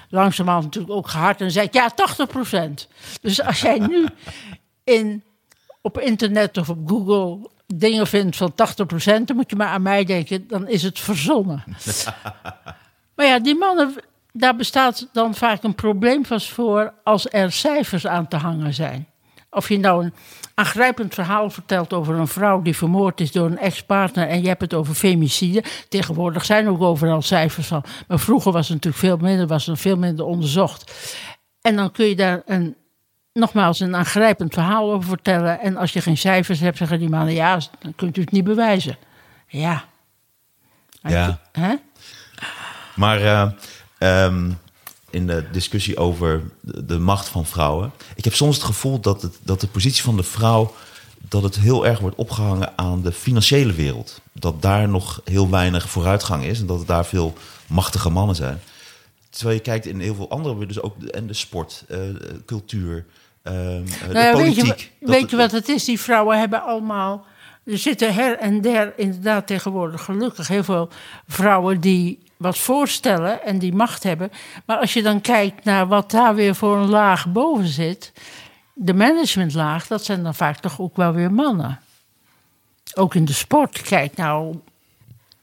[0.09, 1.41] langzamerhand natuurlijk ook gehard.
[1.41, 2.87] En zei ik, ja, 80%
[3.21, 4.05] Dus als jij nu
[4.97, 5.23] in,
[5.81, 8.55] op internet of op Google dingen vindt van 80%
[9.25, 10.47] dan moet je maar aan mij denken.
[10.47, 11.63] Dan is het verzonnen.
[13.15, 13.95] maar ja, die mannen,
[14.31, 19.07] daar bestaat dan vaak een probleem vast voor als er cijfers aan te hangen zijn.
[19.49, 20.13] Of je nou een
[20.57, 24.61] aangrijpend verhaal vertelt over een vrouw die vermoord is door een ex-partner en je hebt
[24.61, 25.63] het over femicide.
[25.89, 27.83] Tegenwoordig zijn ook overal cijfers van.
[28.07, 30.93] Maar vroeger was het natuurlijk veel minder, was er veel minder onderzocht.
[31.61, 32.75] En dan kun je daar een,
[33.33, 35.59] nogmaals een aangrijpend verhaal over vertellen.
[35.59, 38.43] En als je geen cijfers hebt, zeggen die mannen ja, dan kunt u het niet
[38.43, 38.97] bewijzen.
[39.47, 39.83] Ja.
[41.01, 41.39] Ja.
[41.51, 41.75] Hè?
[42.95, 43.51] Maar eh,
[43.97, 44.51] ehm,
[45.09, 47.91] in de discussie over de, de macht van vrouwen.
[48.15, 50.73] Ik heb soms het gevoel dat, het, dat de positie van de vrouw.
[51.29, 54.21] dat het heel erg wordt opgehangen aan de financiële wereld.
[54.31, 57.33] Dat daar nog heel weinig vooruitgang is en dat er daar veel
[57.67, 58.59] machtige mannen zijn.
[59.29, 61.99] Terwijl je kijkt in heel veel andere, dus ook de, en de sport, eh,
[62.45, 63.05] cultuur,
[63.43, 64.91] ehm, eh, de Nou weet je, politiek.
[64.99, 65.83] weet het- je wat het is?
[65.83, 67.25] Die vrouwen hebben allemaal.
[67.63, 70.89] Er zitten her en der inderdaad tegenwoordig gelukkig heel veel
[71.27, 74.31] vrouwen die wat voorstellen en die macht hebben.
[74.65, 78.13] Maar als je dan kijkt naar wat daar weer voor een laag boven zit,
[78.73, 81.79] de managementlaag, dat zijn dan vaak toch ook wel weer mannen.
[82.93, 83.81] Ook in de sport.
[83.81, 84.59] Kijk nou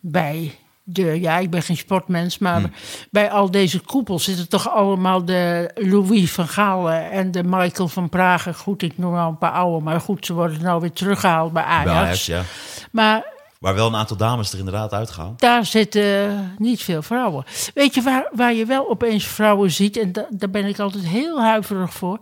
[0.01, 2.73] bij de, ja, ik ben geen sportmens, maar Hmm.
[3.11, 8.09] bij al deze koepels zitten toch allemaal de Louis van Gaalen en de Michael van
[8.09, 8.55] Pragen.
[8.55, 11.63] Goed, ik noem al een paar oude, maar goed, ze worden nou weer teruggehaald bij
[11.63, 11.85] Ajax.
[11.85, 12.43] Bij Ajax, ja.
[12.91, 13.33] Maar
[13.65, 15.35] Waar wel een aantal dames er inderdaad uitgaan.
[15.37, 17.45] daar zitten niet veel vrouwen.
[17.75, 21.07] Weet je waar, waar je wel opeens vrouwen ziet, en da- daar ben ik altijd
[21.07, 22.19] heel huiverig voor.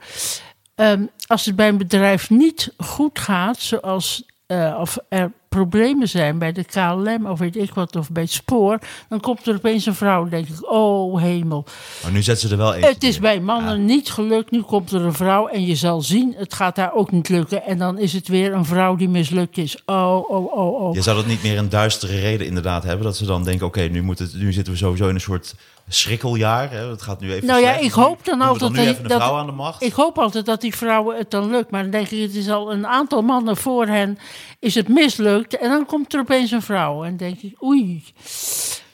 [0.75, 6.39] Ehm, als het bij een bedrijf niet goed gaat, zoals eh, of er problemen zijn
[6.39, 8.79] bij de KLM of weet ik wat, of bij het spoor,
[9.09, 10.29] dan komt er opeens een vrouw.
[10.29, 11.65] Denk ik, oh hemel.
[12.03, 14.51] Maar nu zetten ze er wel eentje Het is bij mannen niet gelukt.
[14.51, 17.65] Nu komt er een vrouw en je zal zien, het gaat daar ook niet lukken.
[17.65, 19.83] En dan is het weer een vrouw die mislukt is.
[19.87, 20.95] Oh, oh, oh, oh.
[20.95, 23.05] Je zou dat niet meer een duistere reden inderdaad hebben.
[23.05, 25.55] Dat ze dan denken, oké, nu het, nu zitten we sowieso in een soort
[25.89, 26.71] schrikkeljaar.
[26.71, 26.87] Hè?
[26.91, 29.53] Het gaat nu even Nou ja, ik hoop dan altijd dat- een dat- aan de
[29.53, 29.83] macht.
[29.83, 31.71] Ik hoop altijd dat die vrouwen het dan lukt.
[31.71, 34.19] Maar dan denk ik, het is al een aantal mannen voor hen
[34.59, 35.57] is het mislukt.
[35.59, 37.03] En dan komt er opeens een vrouw.
[37.05, 38.05] En dan denk ik, oei.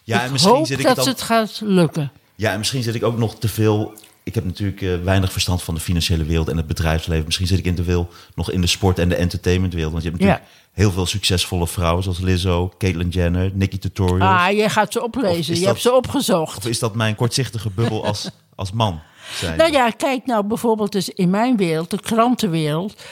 [0.04, 2.12] ja, en misschien hoop zit ik dat het dan, het gaat lukken.
[2.34, 3.92] Ja, en misschien zit ik ook nog te veel.
[4.22, 7.24] Ik heb natuurlijk eh, weinig verstand van de financiële wereld en het bedrijfsleven.
[7.24, 9.92] Misschien zit ik in te veel nog in de sport en de entertainmentwereld.
[9.92, 14.40] Want je hebt natuurlijk heel veel succesvolle vrouwen zoals Lizzo, Caitlyn Jenner, Nikki Tutorials.
[14.40, 15.54] Ah, jij gaat ze oplezen.
[15.54, 16.56] Je dat- hebt ze opgezocht.
[16.56, 19.00] Of is dat mijn kortzichtige bubbel als, als man?
[19.34, 19.58] Zijn?
[19.58, 23.02] Nou ja, kijk nou bijvoorbeeld eens in mijn wereld, de krantenwereld.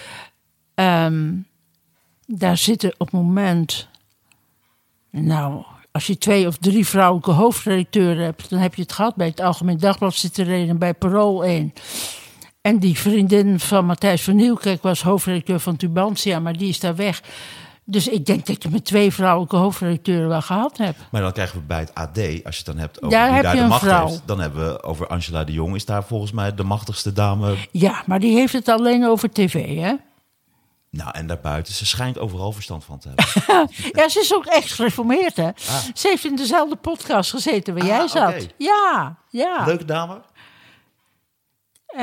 [0.74, 1.32] Ehm,
[2.26, 3.88] daar zitten op het moment.
[5.10, 9.14] Nou, als je twee of drie vrouwelijke hoofdredacteuren hebt, dan heb je het gehad.
[9.16, 11.72] Bij het Algemeen Dagblad zit er een en bij Parool één.
[12.66, 16.96] En die vriendin van Matthijs van Nieuwkerk was hoofdredacteur van Tubantia, maar die is daar
[16.96, 17.22] weg.
[17.84, 20.98] Dus ik denk dat je met twee vrouwelijke hoofdredacteuren wel gehad hebt.
[21.10, 23.34] Maar dan krijgen we bij het AD, als je het dan hebt over Daar wie
[23.34, 24.06] heb daar je de macht vrouw.
[24.06, 24.22] heeft.
[24.24, 27.54] Dan hebben we over Angela de Jong, is daar volgens mij de machtigste dame.
[27.70, 29.92] Ja, maar die heeft het alleen over tv, hè?
[30.90, 33.24] Nou, en daarbuiten, ze schijnt overal verstand van te hebben.
[34.02, 35.48] Ja, ze is ook echt gereformeerd, hè?
[35.94, 38.46] Ze heeft in dezelfde podcast gezeten waar Ah, jij zat.
[38.58, 39.64] Ja, ja.
[39.66, 40.20] Leuke dame.
[41.87, 42.01] Eh,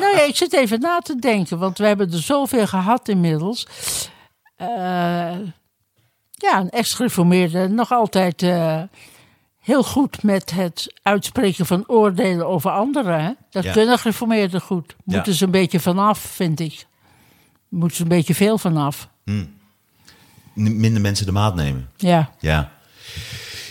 [0.00, 3.66] nou ja, ik zit even na te denken, want we hebben er zoveel gehad inmiddels.
[4.56, 4.66] Eh,
[6.32, 8.82] ja, een ex-gereformeerde, nog altijd eh,
[9.60, 13.24] heel goed met het uitspreken van oordelen over anderen.
[13.24, 13.30] Hè?
[13.50, 13.72] Dat Ja.
[13.72, 14.96] kunnen gereformeerden goed.
[15.04, 15.38] Moeten Ja.
[15.38, 16.86] ze een beetje vanaf, vind ik.
[17.68, 19.08] Moeten ze een beetje veel vanaf.
[19.24, 19.56] N-
[20.54, 21.90] Minder mensen de maat nemen.
[21.96, 22.30] Ja.
[22.38, 22.70] Ja.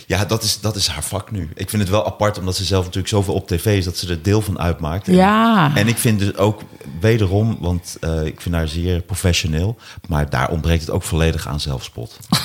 [0.08, 1.48] Ja, dat is, dat is haar vak nu.
[1.54, 3.84] Ik vind het wel apart, omdat ze zelf natuurlijk zoveel op tv is...
[3.84, 5.08] dat ze er deel van uitmaakt.
[5.08, 5.76] En, Ja.
[5.76, 6.62] En ik vind dus ook
[7.00, 9.76] wederom, want eh, ik vind haar zeer professioneel...
[10.08, 12.18] maar daar ontbreekt het ook volledig aan zelfspot.
[12.28, 12.40] dat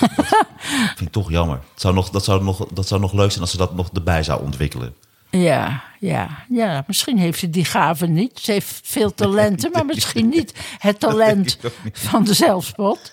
[0.95, 1.59] vind ik toch jammer.
[1.71, 3.89] Het zou nog, dat, zou nog, dat zou nog leuk zijn als ze dat nog
[3.93, 4.93] erbij zou ontwikkelen.
[5.29, 6.83] Ja, ja, ja.
[6.87, 8.39] Misschien heeft ze die gave niet.
[8.39, 11.99] Ze heeft veel talenten, maar misschien niet het talent ik niet.
[11.99, 13.11] van de zelfspot.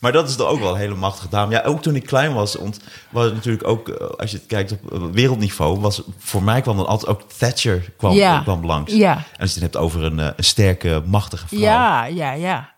[0.00, 1.52] Maar dat is dan ook wel een hele machtige dame.
[1.52, 2.80] Ja, ook toen ik klein was, want
[3.10, 6.76] was natuurlijk ook, eh, als je het kijkt op eh, wereldniveau, was voor mij kwam
[6.76, 8.40] dan altijd ook Thatcher kwam, Ja.
[8.40, 8.92] kwam langs.
[8.92, 9.16] Ja.
[9.16, 11.60] En als je het hebt over een, eh, een sterke, machtige vrouw.
[11.60, 12.74] Ja, ja, ja.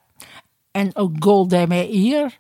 [0.70, 2.38] En ook Golda Meir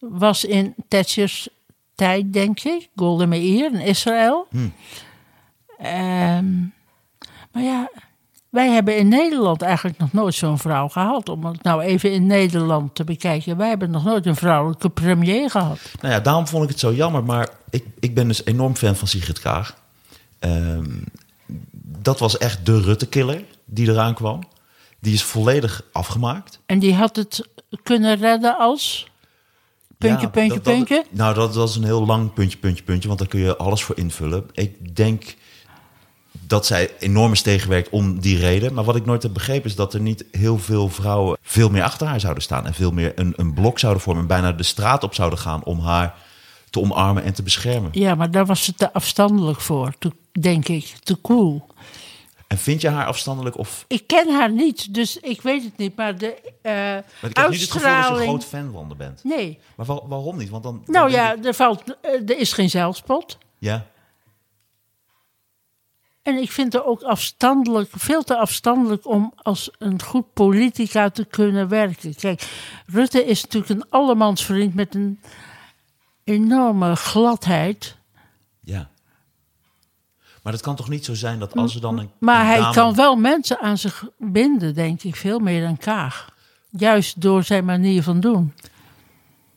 [0.00, 1.48] was in Thatchers
[1.94, 2.88] tijd, denk ik.
[2.96, 4.46] Golda Meir in Israël.
[4.50, 4.72] Hmm.
[5.78, 6.58] Ehm,
[7.52, 7.90] maar ja,
[8.50, 11.28] wij hebben in Nederland eigenlijk nog nooit zo'n vrouw gehad.
[11.28, 13.56] Om het nou even in Nederland te bekijken.
[13.56, 15.78] Wij hebben nog nooit een vrouwelijke premier gehad.
[16.00, 17.24] Nou ja, daarom vond ik het zo jammer.
[17.24, 19.76] Maar ik, ik ben dus enorm fan van Sigrid Kaag.
[20.38, 20.84] Ehm,
[21.82, 24.40] dat was echt de Rutte-killer die eraan kwam.
[25.00, 26.60] Die is volledig afgemaakt.
[26.66, 27.48] En die had het
[27.82, 29.06] kunnen redden als...
[29.98, 31.04] Puntje, Ja, puntje, dat- dat- puntje.
[31.10, 33.06] nou, dat was een heel lang puntje, puntje, puntje.
[33.08, 34.46] Want daar kun je alles voor invullen.
[34.52, 35.34] Ik denk
[36.48, 38.74] dat zij enorm is tegenwerkt om die reden.
[38.74, 41.82] Maar wat ik nooit heb begrepen is dat er niet heel veel vrouwen veel meer
[41.82, 42.66] achter haar zouden staan.
[42.66, 44.22] En veel meer een, een blok zouden vormen.
[44.22, 46.14] En bijna de straat op zouden gaan om haar
[46.70, 47.90] te omarmen en te beschermen.
[47.92, 50.94] Ja, maar daar was ze te afstandelijk voor, te- denk ik.
[51.02, 51.66] Te cool.
[52.46, 53.84] En vind je haar afstandelijk of...
[53.88, 55.96] Ik ken haar niet, dus ik weet het niet.
[55.96, 56.36] Maar de
[57.20, 59.20] Want ik heb niet het gevoel dat je een groot fan van haar bent.
[59.24, 59.58] Nee.
[59.74, 60.48] Maar wa- waarom niet?
[60.50, 63.38] Want dan, dan Nou ja, ik- er, valt, eh, er is geen zelfspot.
[63.58, 63.86] ja.
[66.28, 71.24] En ik vind er ook afstandelijk, veel te afstandelijk om als een goed politica te
[71.24, 72.14] kunnen werken.
[72.14, 72.48] Kijk,
[72.86, 75.20] Rutte is natuurlijk een allemansvriend met een
[76.24, 77.96] enorme gladheid.
[78.60, 78.88] Ja.
[80.42, 82.10] Maar het kan toch niet zo zijn dat als er dan een.
[82.18, 85.76] Maar een hij dame- kan wel mensen aan zich binden, denk ik, veel meer dan
[85.76, 86.34] Kaag.
[86.70, 88.54] Juist door zijn manier van doen.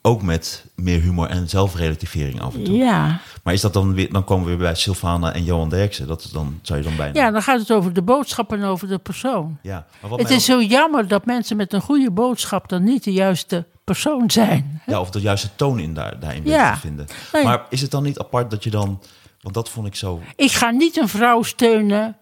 [0.03, 2.75] Ook met meer humor en zelfrelativering af en toe.
[2.75, 3.19] Ja.
[3.43, 4.11] Maar is dat dan weer.
[4.11, 6.07] Dan komen we weer bij Sylvana en Johan Derksen.
[6.07, 7.19] Dat is dan zou je dan bijna.
[7.19, 9.57] ja, dan gaat het over de boodschap en over de persoon.
[9.61, 13.03] Ja, maar wat Het is zo jammer dat mensen met een goede boodschap dan niet
[13.03, 14.81] de juiste persoon zijn.
[14.85, 16.73] Ja, of de juiste toon in daar, daarin Ja.
[16.73, 17.07] te vinden.
[17.33, 17.43] Nee.
[17.43, 19.01] Maar is het dan niet apart dat je dan...
[19.41, 20.21] Want dat vond ik zo...
[20.35, 22.17] Ik ga niet een vrouw steunen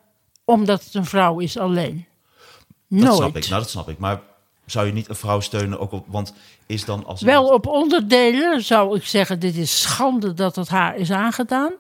[0.46, 2.06] omdat het een vrouw is alleen.
[2.90, 3.16] Dat Nooit.
[3.16, 3.50] snap ik.
[3.50, 3.98] Nou, dat snap ik.
[3.98, 4.20] Maar
[4.72, 6.06] zou je niet een vrouw steunen ook op...
[6.08, 6.34] Want
[6.66, 7.22] is dan als...
[7.22, 11.72] Wel iemand- op onderdelen zou ik zeggen, dit is schande dat het haar is aangedaan.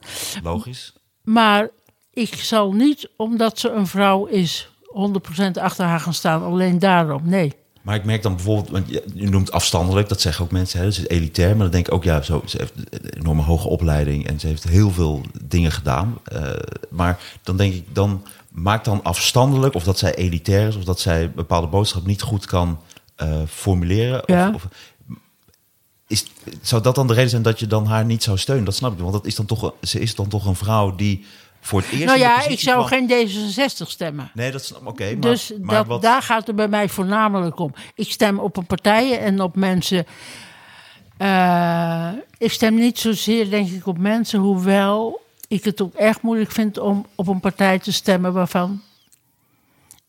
[0.43, 0.93] Logisch.
[1.23, 1.69] Maar
[2.13, 6.43] ik zal niet, omdat ze een vrouw is, 100% achter haar gaan staan.
[6.43, 7.53] Alleen daarom, nee.
[7.89, 8.69] Maar ik merk dan bijvoorbeeld...
[8.69, 10.09] Want je, noemt afstandelijk.
[10.09, 10.79] Dat zeggen ook mensen.
[10.79, 11.49] Hè, is elitair.
[11.49, 12.03] Maar dan denk ik ook...
[12.03, 14.27] Ja, zo, ze heeft een enorme hoge opleiding.
[14.27, 16.17] En ze heeft heel veel dingen gedaan.
[16.23, 16.51] Eh,
[16.89, 17.95] maar dan denk ik...
[17.95, 19.73] Dan maakt dan afstandelijk...
[19.75, 20.75] Of dat zij elitair is.
[20.75, 22.79] Of dat zij een bepaalde boodschap niet goed kan
[23.15, 24.23] eh, formuleren.
[24.25, 24.49] Ja.
[24.49, 24.67] Of, of,
[26.07, 26.25] is,
[26.61, 28.65] zou dat dan de reden zijn dat je dan haar niet zou steunen?
[28.65, 28.99] Dat snap ik.
[28.99, 31.25] Want dat is dan toch, ze is dan toch een vrouw die
[31.61, 32.05] voor het eerst.
[32.05, 34.31] nou ja, ik zou kwam- geen D66 stemmen.
[34.33, 35.03] Nee, dat snap oké.
[35.11, 37.73] maar, dus maar dat, wat, daar gaat het bij mij voornamelijk om.
[37.95, 40.05] Ik stem op een partijen en op mensen.
[41.17, 46.51] eh, ik stem niet zozeer, denk ik, op mensen, hoewel ik het ook erg moeilijk
[46.51, 48.81] vind om op een partij te stemmen waarvan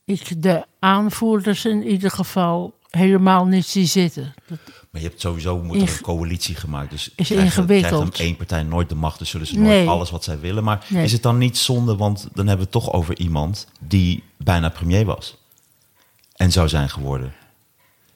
[0.05, 4.35] ik de aanvoerders in ieder geval helemaal niet zie zitten.
[4.49, 4.59] Dat-
[4.91, 6.91] Maar je hebt sowieso moet er Inge- een coalitie gemaakt.
[6.91, 7.91] Dus Is krijgt- ingewikkeld.
[7.99, 9.19] Krijgt dan één partij nooit de macht.
[9.19, 9.89] Dus zullen ze nooit Nee.
[9.89, 10.65] alles wat zij willen.
[10.65, 11.05] Maar Nee.
[11.05, 11.97] is het dan niet zonde?
[11.97, 15.37] Want dan hebben we het toch over iemand die bijna premier was.
[16.37, 17.33] En zou zijn geworden.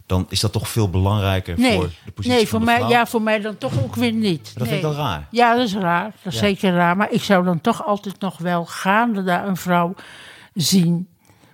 [0.07, 2.89] Dan is dat toch veel belangrijker Nee, voor de positie nee van voor, de mij,
[2.91, 4.53] ja, voor mij dan toch ook weer niet.
[4.55, 5.29] dat vind ik dan raar.
[5.31, 6.05] Ja, dat is raar.
[6.23, 6.47] Dat is Ja.
[6.47, 6.97] zeker raar.
[6.97, 9.95] Maar ik zou dan toch altijd nog wel gaande daar een vrouw
[10.55, 11.09] zien...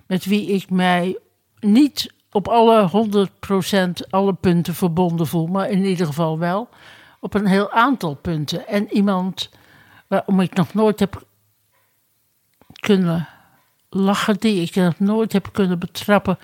[0.07, 1.17] met wie ik mij
[1.59, 2.89] niet op alle
[4.03, 5.47] 100% alle punten verbonden voel...
[5.47, 6.69] maar in ieder geval wel
[7.19, 8.67] op een heel aantal punten.
[8.67, 9.49] En iemand
[10.07, 11.23] waarom ik nog nooit heb
[12.79, 13.27] kunnen
[13.89, 14.37] lachen...
[14.39, 16.37] die ik nog nooit heb kunnen betrappen...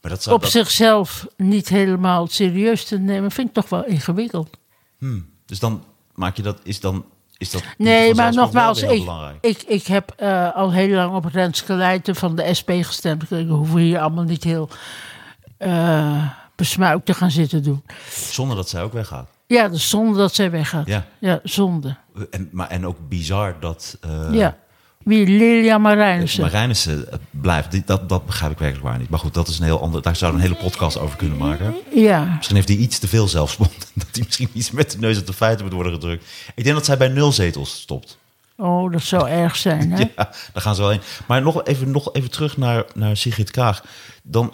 [0.00, 3.30] Maar dat zou, op dat- zichzelf niet helemaal serieus te nemen...
[3.30, 4.58] vind ik toch wel ingewikkeld.
[5.46, 5.84] Dus dan
[6.14, 7.04] maak je dat, is dan,
[7.38, 9.08] is dat Nee, maar nogmaals, ik,
[9.40, 13.30] ik, ik heb eh, al heel lang op Renske Leijten van de SP gestemd.
[13.30, 14.68] Ik hoef hier allemaal niet heel
[15.58, 16.24] eh
[16.58, 17.82] besmuikt te gaan zitten doen.
[18.10, 19.28] Zonder dat zij ook weggaat.
[19.46, 20.86] Ja, dat is zonde dat zij weggaat.
[20.86, 21.06] Ja.
[21.18, 21.96] Ja, zonde.
[22.30, 24.56] En, maar, en ook bizar dat uh, ja.
[25.08, 25.26] Wie?
[25.26, 26.42] Lilia Marijnissen.
[26.42, 27.86] Marijnissen eh, blijft.
[27.86, 29.08] Dat, dat begrijp ik werkelijk waar niet.
[29.08, 30.02] Maar goed, dat is een heel ander.
[30.02, 31.74] Daar zou een hele podcast over kunnen maken.
[31.94, 32.24] Ja.
[32.36, 33.70] Misschien heeft hij iets te veel zelfspot.
[33.94, 36.24] Dat hij misschien iets met de neus op de feiten moet worden gedrukt.
[36.54, 38.18] Ik denk dat zij bij nul zetels stopt.
[38.56, 39.98] Oh, dat zou erg zijn, hè?
[39.98, 41.00] Ja, daar gaan ze wel heen.
[41.26, 43.84] Maar nog even, nog even terug naar, naar Sigrid Kaag.
[44.22, 44.52] Dan,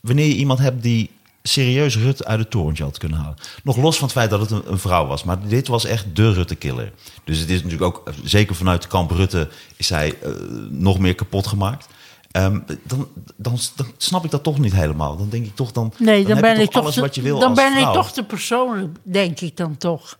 [0.00, 1.10] wanneer je iemand hebt die
[1.48, 3.36] serieus Rutte uit het torentje had kunnen halen.
[3.62, 5.24] Nog los van het feit dat het een, een vrouw was.
[5.24, 6.92] Maar dit was echt de Rutte-killer.
[7.24, 9.48] Dus het is natuurlijk ook, eh, zeker vanuit de kamp Rutte...
[9.76, 10.30] is zij eh,
[10.70, 11.86] nog meer kapot gemaakt.
[12.30, 15.16] Ehm, dan, dan, dan snap ik dat toch niet helemaal.
[15.16, 17.22] Dan denk ik toch, dan, Nee, dan, ben je ik toch alles te- wat je
[17.22, 17.88] wil Dan als ben vrouw.
[17.88, 20.18] ik toch te persoonlijk, denk ik dan toch.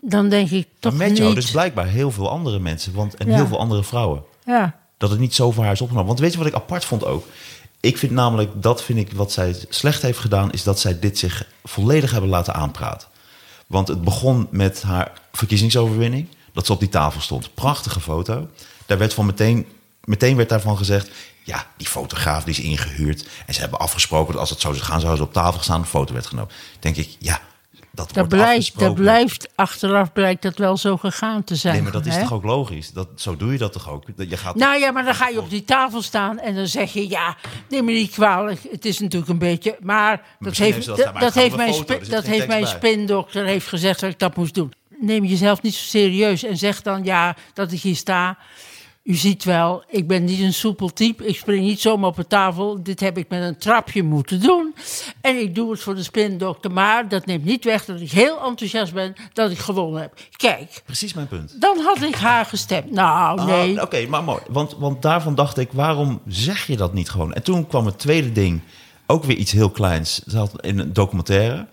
[0.00, 1.18] Dan denk ik toch Maar met niet.
[1.18, 2.94] jou dus blijkbaar heel veel andere mensen.
[2.94, 3.34] Want, en Ja.
[3.34, 4.22] heel veel andere vrouwen.
[4.44, 4.78] Ja.
[4.98, 6.08] Dat het niet zo voor haar is opgenomen.
[6.08, 7.26] Want weet je wat ik apart vond ook?
[7.80, 10.52] Ik vind namelijk, dat vind ik wat zij slecht heeft gedaan...
[10.52, 13.08] is dat zij dit zich volledig hebben laten aanpraten.
[13.66, 16.28] Want het begon met haar verkiezingsoverwinning.
[16.52, 17.54] Dat ze op die tafel stond.
[17.54, 18.48] Prachtige foto.
[18.86, 19.66] Daar werd van meteen,
[20.04, 21.10] meteen werd daarvan gezegd...
[21.44, 23.26] ja, die fotograaf die is ingehuurd.
[23.46, 25.00] En ze hebben afgesproken dat als het zo zou gaan...
[25.00, 26.52] zouden ze op tafel staan, een foto werd genomen.
[26.78, 27.40] Denk ik, ja,
[28.06, 28.86] dat, afgesproken.
[28.86, 31.74] dat blijft, achteraf blijkt dat wel zo gegaan te zijn.
[31.74, 32.20] Nee, maar dat is hè?
[32.20, 32.92] toch ook logisch?
[32.92, 34.16] Dat, zo doe je dat toch ook?
[34.16, 36.66] Dat Je gaat Nou ja, maar dan ga je op die tafel staan en dan
[36.66, 37.08] zeg je...
[37.08, 37.36] ja,
[37.68, 39.76] neem me niet kwalijk, het is natuurlijk een beetje...
[39.80, 40.86] maar dat heeft,
[41.20, 44.72] dat heeft mijn, foto, dat heeft mijn spindokter heeft gezegd dat ik dat moest doen.
[45.00, 48.38] neem jezelf niet zo serieus en zeg dan ja dat ik hier sta.
[49.08, 51.26] U ziet wel, ik ben niet een soepel type.
[51.26, 52.82] Ik spring niet zomaar op de tafel.
[52.82, 54.74] Dit heb ik met een trapje moeten doen.
[55.20, 56.70] En ik doe het voor de spindokter.
[56.70, 60.14] Maar dat neemt niet weg dat ik heel enthousiast ben dat ik gewonnen heb.
[60.36, 61.60] Kijk, Precies mijn punt.
[61.60, 62.90] dan had ik haar gestemd.
[62.90, 63.76] Nou, nee.
[63.78, 64.40] Ah, Oké, maar mooi.
[64.48, 67.32] Want, want daarvan dacht ik, waarom zeg je dat niet gewoon?
[67.32, 68.60] En toen kwam het tweede ding,
[69.06, 70.22] ook weer iets heel kleins.
[70.26, 71.66] Ze had in een documentaire.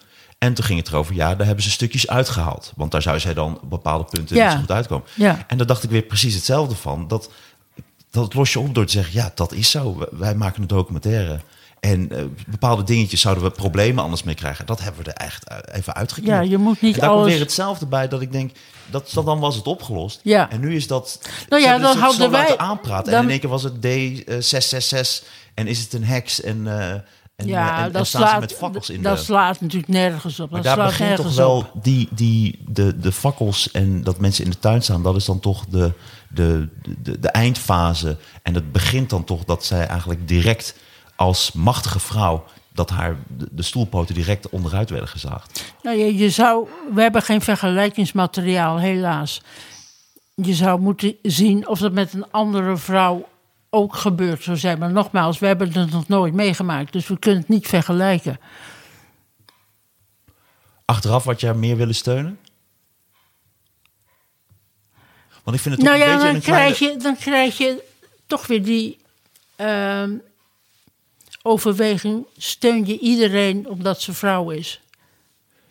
[0.46, 2.74] En toen ging het erover, ja, daar hebben ze stukjes uitgehaald.
[2.76, 4.44] Want daar zou zij dan op bepaalde punten Ja.
[4.44, 5.08] niet zo goed uitkomen.
[5.14, 5.44] Ja.
[5.48, 7.08] En daar dacht ik weer precies hetzelfde van.
[7.08, 7.30] Dat,
[8.12, 10.08] dat los je op door te zeggen, ja, dat is zo.
[10.12, 11.40] Wij- maken een documentaire.
[11.80, 14.66] En eh, bepaalde dingetjes zouden we problemen anders mee krijgen.
[14.66, 16.34] Dat hebben we er echt eh, even uitgeknipt.
[16.36, 18.52] Ja, je moet niet en daar komt alles- weer hetzelfde bij dat ik denk,
[18.92, 20.20] dat, dat dan was het opgelost.
[20.24, 20.50] Ja.
[20.50, 21.20] En nu is dat.
[21.50, 23.12] Nou ja, dan laten wij- aanpraten.
[23.12, 25.24] dan- En in één keer was het D666
[25.54, 26.94] en is het een heks en, eh
[27.36, 29.24] en, eh, Ja, en, en dat slaat, met fakkels in dat de...
[29.24, 30.50] slaat natuurlijk nergens op.
[30.50, 31.84] Maar Dat daar slaat begint toch wel op.
[31.84, 35.04] die, die, de, de fakkels en dat mensen in de tuin staan.
[35.04, 35.92] Dat is dan toch de,
[36.30, 36.68] de,
[37.04, 38.18] de, de eindfase.
[38.44, 40.76] En het begint dan toch dat zij eigenlijk direct
[41.16, 42.44] als machtige vrouw...
[42.74, 45.74] dat haar de, de stoelpoten direct onderuit werden gezaagd.
[45.84, 49.42] Nou, je, je zou, we hebben geen vergelijkingsmateriaal, helaas.
[50.36, 53.28] Je zou moeten zien of dat met een andere vrouw
[53.76, 54.80] ook gebeurd zou zijn.
[54.80, 56.94] Maar nogmaals, we hebben het nog nooit meegemaakt.
[56.94, 58.40] Dus we kunnen het niet vergelijken.
[60.86, 62.40] Achteraf wat jij meer willen steunen?
[65.44, 66.76] Want ik vind het toch Nou een ja, beetje dan een kleine...
[66.76, 67.84] krijg, je, dan krijg je
[68.26, 68.98] toch weer die
[69.56, 70.18] ehm,
[71.42, 72.26] overweging.
[72.38, 74.82] Steun je iedereen omdat ze vrouw is.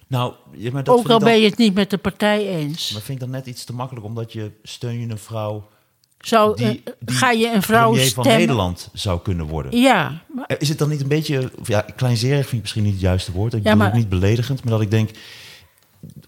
[0.07, 2.91] Nou, ja, maar dat Ook al dan- ben je het niet met de partij eens.
[2.93, 5.69] Maar vind ik dan net iets te makkelijk, omdat je steun je een vrouw
[6.25, 8.27] Zou, die, eh, die ga je een vrouw premier van?
[8.27, 9.81] Nederland zou kunnen worden.
[9.81, 12.93] Ja, maar Eh, Is het dan niet een beetje, ja, kleinzerig vind ik misschien niet
[12.93, 13.53] het juiste woord.
[13.53, 15.11] Ik Ja, bedoel maar- niet beledigend, maar dat ik denk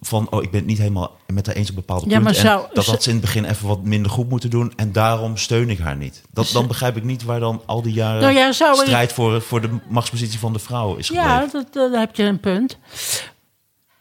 [0.01, 2.43] van, oh, ik ben het niet helemaal met haar eens op bepaalde Ja, maar punten.
[2.43, 4.93] zou- en dat had ze- in het begin even wat minder goed moeten doen en
[4.93, 6.23] daarom steun ik haar niet.
[6.33, 9.13] Dat, dan begrijp ik niet waar dan al die jaren Nou ja, zou ik- strijd
[9.13, 11.31] voor, voor de machtspositie van de vrouw is gebleven.
[11.31, 12.79] Ja, dat, dat- daar heb je een punt.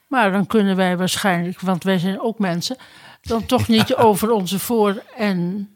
[0.07, 2.77] Maar dan kunnen wij waarschijnlijk, want wij zijn ook mensen,
[3.21, 5.69] dan toch niet over onze voor- en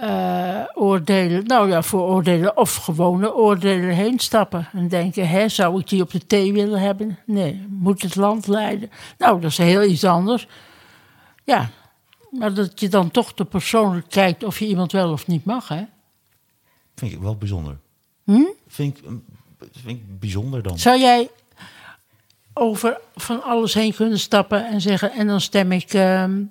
[0.00, 4.68] eh, oordelen, nou ja, vooroordelen of gewone oordelen heen stappen.
[4.72, 7.18] En denken, hè, zou ik die op de thee willen hebben?
[7.26, 8.90] Nee, moet het land leiden?
[9.18, 10.48] Nou, dat is heel iets anders.
[11.44, 11.70] Ja,
[12.30, 15.68] maar dat je dan toch te persoonlijk kijkt of je iemand wel of niet mag,
[15.68, 15.82] hè?
[16.94, 17.78] Vind ik wel bijzonder.
[18.24, 18.44] Hm?
[18.66, 19.04] Vind, ik,
[19.72, 20.78] vind ik bijzonder dan.
[20.78, 21.30] Zou jij
[22.52, 25.92] over van alles heen kunnen stappen en zeggen: en dan stem ik.
[25.92, 26.42] ehm,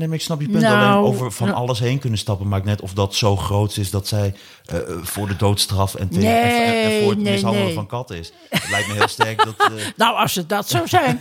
[0.00, 0.62] Nee, maar ik snap je punt.
[0.62, 2.48] Nou, Alleen over van nou- alles heen kunnen stappen.
[2.48, 4.34] Maakt net of dat zo groot is dat zij
[4.64, 7.74] eh, voor de doodstraf en, tegen, Nee, en, en- en voor het nee, mishandelen nee.
[7.74, 8.32] van katten is.
[8.48, 9.70] Het lijkt me heel sterk dat.
[9.72, 11.20] eh, nou, als het dat zou zijn.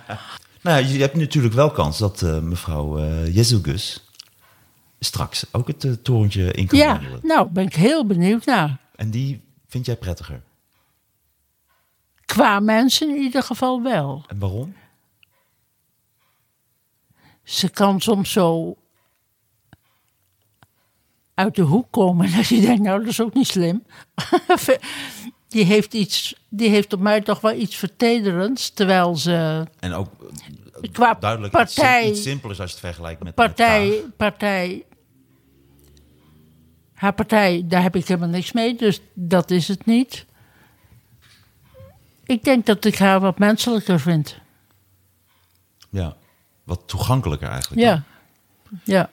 [0.62, 4.04] nou ja, je hebt natuurlijk wel kans dat eh, mevrouw eh Jezus
[5.00, 7.20] straks ook het eh, torentje in kan ja, wandelen.
[7.22, 8.78] nou, ben ik heel benieuwd naar.
[8.96, 10.42] En die vind jij prettiger.
[12.24, 14.24] Qua mensen in ieder geval wel.
[14.28, 14.74] En waarom?
[17.46, 18.76] Ze kan soms zo
[21.34, 23.84] uit de hoek komen dat je denkt: nou, dat is ook niet slim.
[25.48, 29.66] die, heeft iets, die heeft op mij toch wel iets vertederends, terwijl ze.
[29.78, 30.08] En ook
[30.92, 34.84] Qua duidelijk partij- iets, iets simpelers als je het vergelijkt met partij, partij.
[36.94, 40.26] Haar partij, daar heb ik helemaal niks mee, dus dat is het niet.
[42.24, 44.38] Ik denk dat ik haar wat menselijker vind.
[45.90, 46.16] Ja,
[46.66, 47.82] wat toegankelijker eigenlijk.
[47.82, 48.02] Ja,
[48.84, 49.10] ja.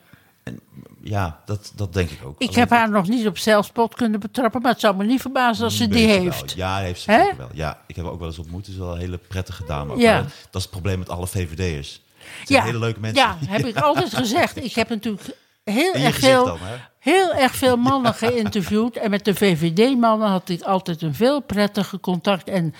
[1.02, 2.34] Ja, dat, dat denk ik ook.
[2.40, 5.20] Ik Alleen- heb haar nog niet op zelfspot kunnen betrappen, maar het zou me niet
[5.20, 6.54] verbazen als ze die heeft.
[6.54, 6.66] wel.
[6.66, 7.48] Ja, heeft ze wel.
[7.52, 8.64] Ja, ik heb haar ook wel eens ontmoet.
[8.64, 9.92] Ze is wel een hele prettige dame.
[9.92, 9.98] ook.
[9.98, 10.16] Ja.
[10.20, 12.00] Dat is het probleem met alle VVD'ers.
[12.44, 13.22] Zijn hele leuke mensen.
[13.22, 14.64] Ja, heb ik altijd gezegd.
[14.64, 16.58] Ik heb natuurlijk heel erg veel, dan,
[16.98, 18.96] heel erg veel mannen geïnterviewd.
[18.96, 22.48] En met de VVD-mannen had ik altijd een veel prettiger contact.
[22.48, 22.74] En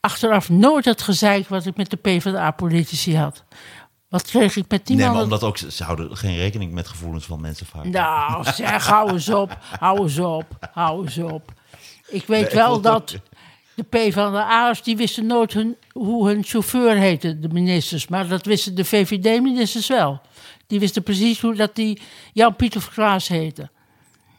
[0.00, 3.44] achteraf nooit het gezeik wat ik met de PvdA-politici had.
[4.14, 5.32] Wat kreeg ik met die Nee, maar mannen?
[5.38, 7.84] omdat ook, ze houden geen rekening met gevoelens van mensen vaak.
[7.84, 11.52] Nou, zeg, hou eens op, hou eens op, hou eens op.
[12.08, 13.16] Ik weet Nee, wel dat
[13.74, 18.08] de P van de A's, die wisten nooit hun, hoe hun chauffeur heette, de ministers.
[18.08, 20.20] Maar dat wisten de VVD-ministers wel.
[20.66, 22.00] Die wisten precies hoe dat die
[22.32, 23.70] Jan-Pieter Klaas heette.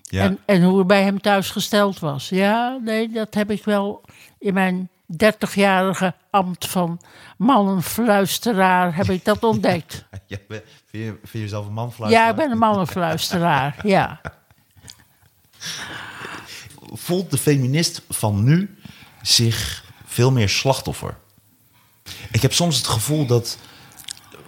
[0.01, 0.23] Ja.
[0.23, 2.29] En, en hoe het bij hem thuis gesteld was.
[2.29, 4.01] Ja, nee, dat heb ik wel
[4.39, 7.01] in mijn 30-jarige ambt van
[7.37, 10.03] mannenfluisteraar heb ik dat ontdekt.
[10.27, 14.21] Ja, ben- vind, je, vind je jezelf een man Ja, ik ben een mannenfluisteraar, ja.
[16.93, 18.77] Voelt de feminist van nu
[19.21, 21.17] zich veel meer slachtoffer?
[22.41, 23.57] heb soms het gevoel dat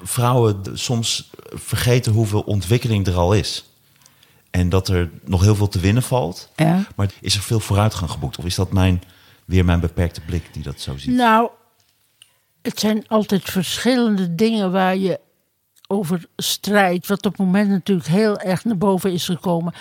[0.04, 3.66] vrouwen soms vergeten hoeveel ontwikkeling er al is.
[4.50, 6.50] En dat er nog heel veel te winnen valt.
[6.56, 6.88] Ja.
[6.96, 8.38] Maar is er veel vooruitgang geboekt?
[8.38, 9.04] Of is dat mijn,
[9.48, 11.16] weer mijn beperkte blik die dat zo ziet?
[11.16, 11.50] Nou,
[12.62, 15.20] het zijn altijd verschillende dingen waar je
[15.88, 17.08] over strijdt.
[17.08, 19.74] Wat op het moment natuurlijk heel erg naar boven is gekomen.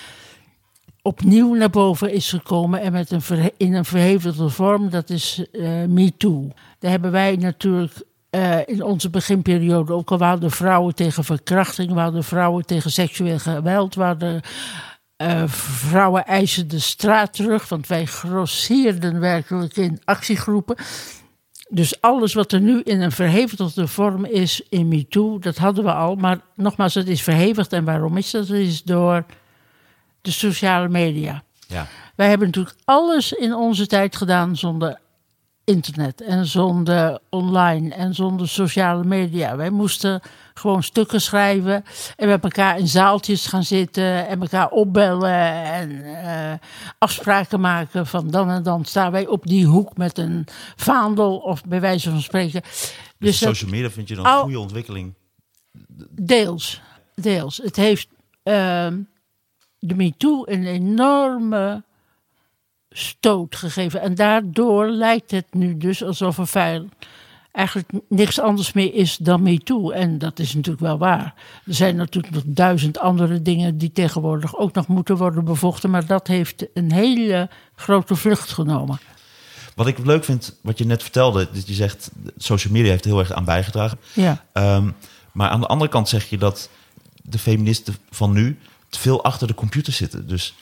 [1.02, 4.90] Opnieuw naar boven is gekomen en met een in een verhevigde vorm.
[4.90, 6.50] Dat is eh MeToo.
[6.78, 7.92] Daar hebben wij natuurlijk
[8.30, 10.18] eh, in onze beginperiode ook al.
[10.18, 11.92] We hadden vrouwen tegen verkrachting.
[11.92, 13.94] We hadden vrouwen tegen seksueel geweld.
[13.94, 14.42] We
[15.16, 17.68] eh, vrouwen eisen de straat terug.
[17.68, 20.76] Want wij grosseerden werkelijk in actiegroepen.
[21.68, 25.92] Dus alles wat er nu in een verhevigde vorm is in MeToo, dat hadden we
[25.92, 26.14] al.
[26.14, 27.72] Maar nogmaals, het is verhevigd.
[27.72, 28.46] En waarom is dat?
[28.46, 29.24] Dat is door
[30.20, 31.42] de sociale media.
[31.66, 31.86] Ja.
[32.16, 34.98] Wij hebben natuurlijk alles in onze tijd gedaan zonder
[35.66, 39.56] internet en zonder online en zonder sociale media.
[39.56, 40.20] Wij moesten
[40.54, 41.84] gewoon stukken schrijven
[42.16, 46.52] en met elkaar in zaaltjes gaan zitten en elkaar opbellen en eh,
[46.98, 50.44] afspraken maken van dan en dan staan wij op die hoek met een
[50.76, 52.62] vaandel of bij wijze van spreken.
[52.62, 55.14] Dus, Dus social media vind je dan een goede ontwikkeling?
[56.10, 56.80] Deels,
[57.14, 57.56] deels.
[57.56, 58.08] Het heeft
[58.42, 58.98] ehm,
[59.78, 61.84] de MeToo een enorme
[62.98, 64.00] stoot gegeven.
[64.00, 66.88] En daardoor lijkt het nu dus alsof er feil
[67.56, 69.90] eigenlijk niks anders meer is dan MeToo.
[69.90, 71.34] En dat is natuurlijk wel waar.
[71.66, 75.90] Er zijn natuurlijk nog duizend andere dingen die tegenwoordig ook nog moeten worden bevochten.
[75.90, 78.98] Maar dat heeft een hele grote vlucht genomen.
[79.74, 83.10] Wat ik leuk vind, wat je net vertelde, dat je zegt, social media heeft er
[83.10, 83.98] heel erg aan bijgedragen.
[84.12, 84.44] Ja.
[84.52, 84.90] Ehm,
[85.32, 86.68] maar aan de andere kant zeg je dat
[87.22, 90.28] de feministen van nu te veel achter de computer zitten.
[90.28, 90.54] Dus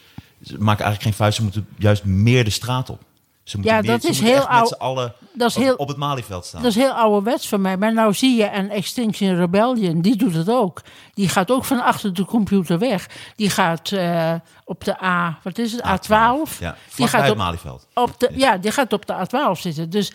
[0.44, 3.00] ze maken eigenlijk geen vuist, ze moeten juist meer de straat op.
[3.42, 5.88] Ze moeten Ja, meer, dat is heel oud- z'n allen dat is op- heel- op
[5.88, 6.62] het Malieveld staan.
[6.62, 7.76] Dat is heel ouderwets van mij.
[7.76, 10.82] Maar nou zie je een Extinction Rebellion, die doet het ook.
[11.14, 13.06] Die gaat ook van achter de computer weg.
[13.36, 14.34] Die gaat eh,
[14.64, 16.58] op de A, wat is het, A12?
[16.58, 17.86] Ja, die gaat het op, Malieveld.
[17.94, 19.90] op de, ja, die gaat op de A12 zitten.
[19.90, 20.12] Dus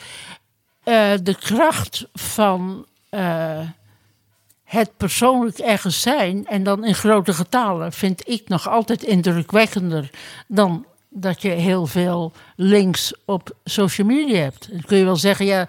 [0.84, 3.60] eh, de kracht van eh,
[4.70, 6.46] het persoonlijk ergens zijn...
[6.46, 10.10] en dan in grote getalen vind ik nog altijd indrukwekkender...
[10.48, 14.70] dan dat je heel veel links op social media hebt.
[14.72, 15.68] Dan kun je wel zeggen, ja...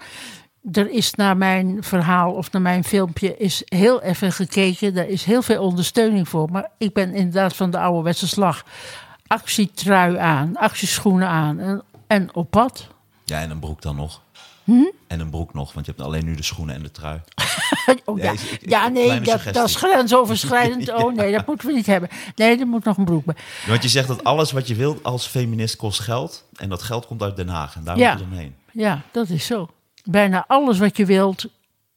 [0.71, 4.93] Er is naar mijn verhaal of naar mijn filmpje is heel even gekeken.
[4.93, 6.49] Daar is heel veel ondersteuning voor.
[6.51, 8.65] Maar ik ben inderdaad van de ouderwetse slag.
[9.27, 12.87] Actietrui aan, actieschoenen aan en, en op pad.
[13.25, 14.21] Ja, en een broek dan nog.
[14.71, 14.89] Hm?
[15.07, 17.21] En een broek nog, want je hebt alleen nu de schoenen en de trui.
[18.05, 20.91] Oh, Ja, ik- ik- ja nee, dat, dat is grensoverschrijdend.
[21.03, 22.09] Oh nee, dat moeten we niet hebben.
[22.35, 23.35] Nee, er moet nog een broek bij.
[23.67, 26.45] Want je zegt dat alles wat je wilt als feminist kost geld.
[26.55, 27.75] En dat geld komt uit Den Haag.
[27.75, 28.11] En daar Ja.
[28.11, 28.55] moet je dan heen.
[28.71, 29.67] Ja, dat is zo.
[30.03, 31.45] Bijna alles wat je wilt,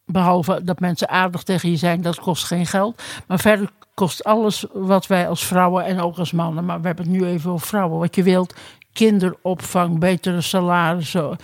[0.06, 3.02] behalve dat mensen aardig tegen je zijn, dat kost geen geld.
[3.26, 7.04] Maar verder kost alles wat wij als vrouwen en ook als mannen, maar we hebben
[7.04, 8.54] het nu even over vrouwen, wat je wilt.
[8.94, 11.36] Kinderopvang, betere salarissen,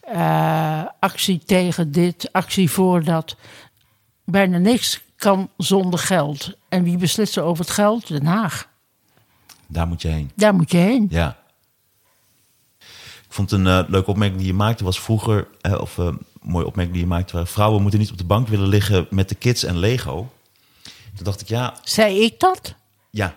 [0.00, 3.36] eh, actie tegen dit, actie voor dat.
[4.24, 6.52] Bijna niks kan zonder geld.
[6.68, 8.08] En wie beslist er over het geld?
[8.08, 8.68] Den Haag.
[9.66, 10.30] Daar moet je heen.
[10.34, 11.06] Daar moet je heen.
[11.10, 11.36] Ja.
[12.78, 16.66] Ik vond een eh, leuke opmerking die je maakte was vroeger, eh, of een mooie
[16.66, 19.34] opmerking die je maakte, waren, vrouwen moeten niet op de bank willen liggen met de
[19.34, 20.30] kids en Lego.
[21.14, 22.74] Toen dacht ik, ja, Zei ik dat?
[23.10, 23.34] ja.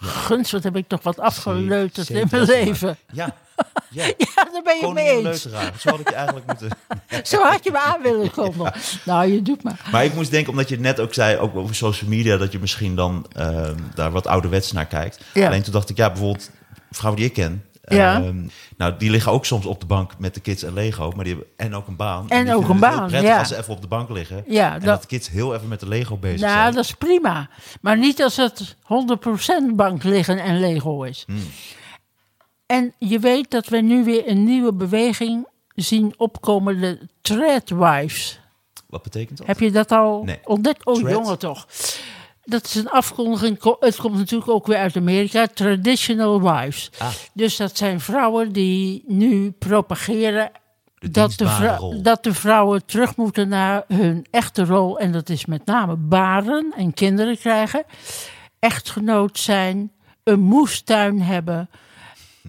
[0.00, 2.96] Guns, wat heb ik toch wat afgeleuterd in mijn leven.
[3.12, 3.34] Ja,
[3.90, 4.04] ja.
[4.04, 5.22] Ja, daar ben je mee eens.
[5.22, 5.72] Leuteraar.
[5.78, 6.70] Zo had ik je eigenlijk moeten...
[7.22, 8.72] Zo had je me aan willen komen.
[9.04, 9.80] Nou, je doet maar.
[9.90, 12.58] Maar ik moest denken, omdat je net ook zei, ook over social media, dat je
[12.58, 15.24] misschien dan ehm, daar wat ouderwets naar kijkt.
[15.34, 15.46] Ja.
[15.46, 16.50] Alleen toen dacht ik, ja, bijvoorbeeld
[16.90, 18.22] vrouwen die ik ken, Ja.
[18.22, 21.24] ehm, nou, die liggen ook soms op de bank met de kids en Lego, maar
[21.24, 22.28] die hebben en ook een baan.
[22.30, 23.38] En ook een baan, prettig ja.
[23.38, 24.44] als ze even op de bank liggen.
[24.46, 26.74] Ja, en dat- dat, de kids heel even met de Lego bezig Nou, zijn.
[26.74, 27.48] dat is prima.
[27.80, 31.24] Maar niet als het 100% bank liggen en Lego is.
[31.26, 31.42] Hmm.
[32.66, 36.80] En je weet dat we nu weer een nieuwe beweging zien opkomen.
[36.80, 38.40] De threadwives.
[38.86, 39.46] Wat betekent dat?
[39.46, 40.38] Heb je dat al Nee.
[40.44, 40.86] ontdekt?
[40.86, 41.10] Oh, Thread?
[41.12, 41.66] jongen toch.
[42.48, 43.58] Dat is een afkondiging.
[43.58, 45.46] ko- Het komt natuurlijk ook weer uit Amerika.
[45.46, 46.90] Traditional wives.
[46.98, 47.08] Ah.
[47.32, 50.50] Dus dat zijn vrouwen die nu propageren
[50.98, 54.98] De dat, de vrou- dat de vrouwen terug moeten naar hun echte rol.
[54.98, 57.84] En dat is met name baren en kinderen krijgen.
[58.58, 59.92] Echtgenoot zijn,
[60.24, 61.70] een moestuin hebben.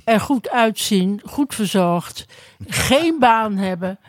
[0.04, 2.26] Er goed uitzien, goed verzorgd.
[2.68, 4.00] Geen baan hebben.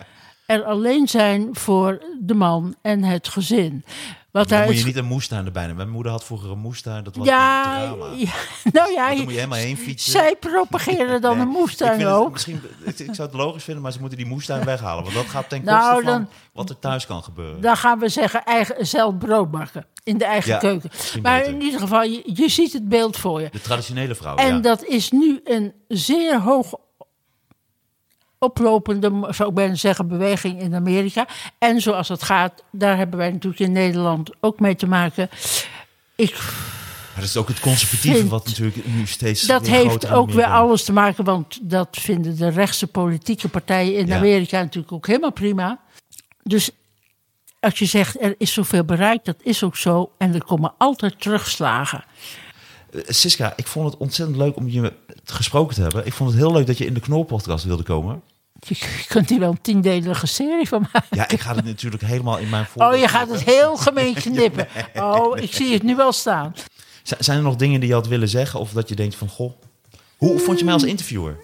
[0.47, 3.85] Er alleen zijn voor de man en het gezin.
[4.33, 5.77] Wat Dan moet je niet een moestuin erbij nemen.
[5.77, 7.05] Mijn moeder had vroeger een moestuin.
[7.05, 8.15] Dat was ja, een drama.
[8.17, 8.31] ja,
[8.73, 10.13] nou ja, moet je helemaal heen fietsen.
[10.13, 12.33] zij propageren dan Nee, een ik moestuin het ook.
[12.33, 15.03] Misschien, ik, ik zou het logisch vinden, maar ze moeten die moestuin weghalen.
[15.03, 17.61] Want dat gaat ten Nou, koste van wat er thuis kan gebeuren.
[17.61, 19.87] Dan gaan we zeggen eigen, zelf brood bakken.
[20.05, 20.91] In de eigen Ja, keuken.
[21.23, 21.55] Maar beter.
[21.55, 23.49] in ieder geval, je, je ziet het beeld voor je.
[23.51, 24.61] De traditionele vrouw, En ja.
[24.61, 26.75] dat is nu een zeer hoog
[28.41, 31.27] oplopende, zou ik bijna zeggen, beweging in Amerika.
[31.59, 35.31] En zoals het gaat, daar hebben wij natuurlijk in Nederland ook mee te maken.
[36.17, 40.47] Ik, Maar dat is ook het conservatieve wat natuurlijk nu steeds dat heeft ook weer
[40.47, 44.17] alles te maken, want dat vinden de rechtse politieke partijen in Ja.
[44.17, 45.81] Amerika natuurlijk ook helemaal prima.
[46.43, 46.71] Dus
[47.61, 50.13] als je zegt er is zoveel bereikt, dat is ook zo.
[50.19, 52.05] En er komen altijd terugslagen.
[52.93, 54.93] Eh, Siska, ik vond het ontzettend leuk om je
[55.25, 56.07] gesproken te hebben.
[56.07, 58.23] Ik vond het heel leuk dat je in de Knol-podcast wilde komen.
[58.61, 61.09] Je, kunt hier wel een tiendelige serie van maken.
[61.17, 64.15] Ja, ik ga het natuurlijk helemaal in mijn Oh, voorbeeld je gaat het heel gemeen
[64.25, 64.69] knippen.
[64.95, 66.55] Oh, ik zie het nu wel staan.
[67.03, 68.61] Z- Zijn er nog dingen die je had willen zeggen?
[68.61, 69.53] Of dat je denkt van, goh,
[70.17, 71.37] hoe vond je mij als interviewer?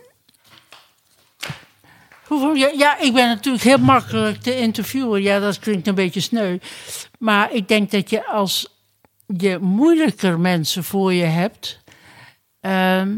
[2.26, 5.22] Hoe vond je- Ja, ik ben natuurlijk heel makkelijk te interviewen.
[5.22, 6.58] Ja, dat klinkt een beetje sneu.
[7.18, 8.66] Maar ik denk dat je als
[9.36, 11.80] je moeilijker mensen voor je hebt...
[12.60, 13.12] ehm,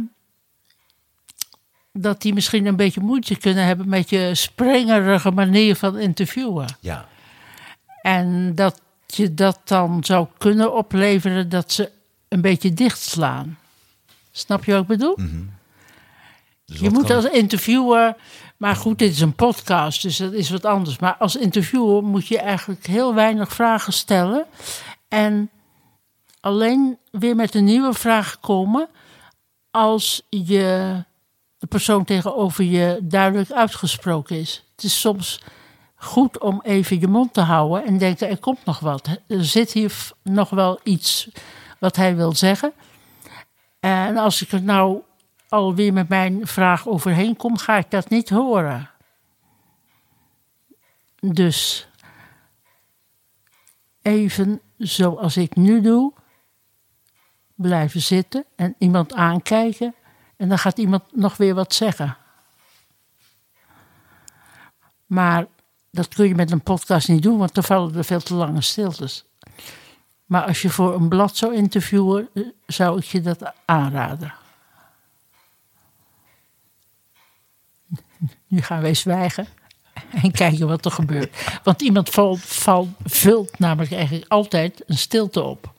[2.00, 6.76] dat die misschien een beetje moeite kunnen hebben met je sprengerige manier van interviewen.
[6.80, 7.08] Ja,
[8.02, 11.90] En dat je dat dan zou kunnen opleveren dat ze
[12.28, 13.58] een beetje dichtslaan.
[14.30, 15.16] Snap je wat ik bedoel?
[16.64, 18.14] dus Je moet kan- als interviewer,
[18.56, 20.98] maar goed, dit is een podcast, dus dat is wat anders.
[20.98, 24.44] Maar als interviewer moet je eigenlijk heel weinig vragen stellen.
[25.08, 25.50] En
[26.40, 28.88] alleen weer met een nieuwe vraag komen
[29.70, 30.94] als je,
[31.58, 34.64] de persoon tegenover je duidelijk uitgesproken is.
[34.74, 35.42] Het is soms
[35.94, 39.08] goed om even je mond te houden en denken: er komt nog wat.
[39.26, 41.28] Er zit hier nog wel iets
[41.78, 42.72] wat hij wil zeggen.
[43.80, 45.02] En als ik er nou
[45.48, 48.90] alweer met mijn vraag overheen kom, ga ik dat niet horen.
[51.20, 51.88] Dus
[54.02, 56.12] even zoals ik nu doe,
[57.54, 59.94] blijven zitten en iemand aankijken
[60.38, 62.16] en dan gaat iemand nog weer wat zeggen.
[65.06, 65.46] Maar
[65.90, 68.60] dat kun je met een podcast niet doen, want dan vallen er veel te lange
[68.60, 69.24] stiltes.
[70.26, 74.34] Maar als je voor een blad zou interviewen, eh, zou ik je dat aanraden.
[78.46, 79.46] Nu gaan wij zwijgen
[80.10, 81.60] en kijken wat er gebeurt.
[81.62, 85.72] Want iemand valt, valt, vult namelijk eigenlijk altijd een stilte op.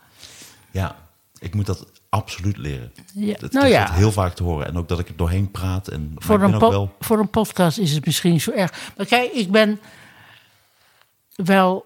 [0.71, 0.95] Ja,
[1.39, 2.93] ik moet dat absoluut leren.
[3.13, 3.95] Ja, Dat nou krijg ik ja.
[3.95, 4.67] heel vaak te horen.
[4.67, 5.87] En ook dat ik er doorheen praat.
[5.87, 6.95] En, Voor een, wel...
[6.99, 8.91] voor een podcast is het misschien niet zo erg.
[8.97, 9.79] Maar kijk, ik ben
[11.35, 11.85] wel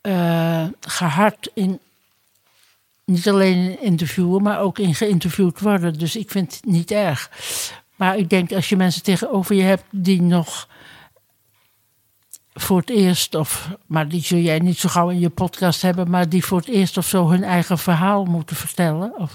[0.00, 1.80] eh, gehard in.
[3.04, 5.98] Niet alleen in interviewen, maar ook in geïnterviewd worden.
[5.98, 7.30] Dus ik vind het niet erg.
[7.96, 10.68] Maar ik denk als je mensen tegenover je hebt die nog
[12.58, 16.10] voor het eerst, of, maar die zul jij niet zo gauw in je podcast hebben,
[16.10, 19.12] maar die voor het eerst of zo hun eigen verhaal moeten vertellen.
[19.18, 19.34] Of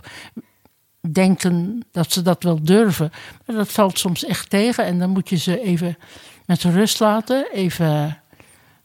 [1.12, 3.12] denken dat ze dat wel durven.
[3.46, 4.86] Maar dat valt soms echt tegen.
[4.86, 5.98] En dan moet je ze even
[6.46, 7.52] met rust laten.
[7.52, 8.22] Even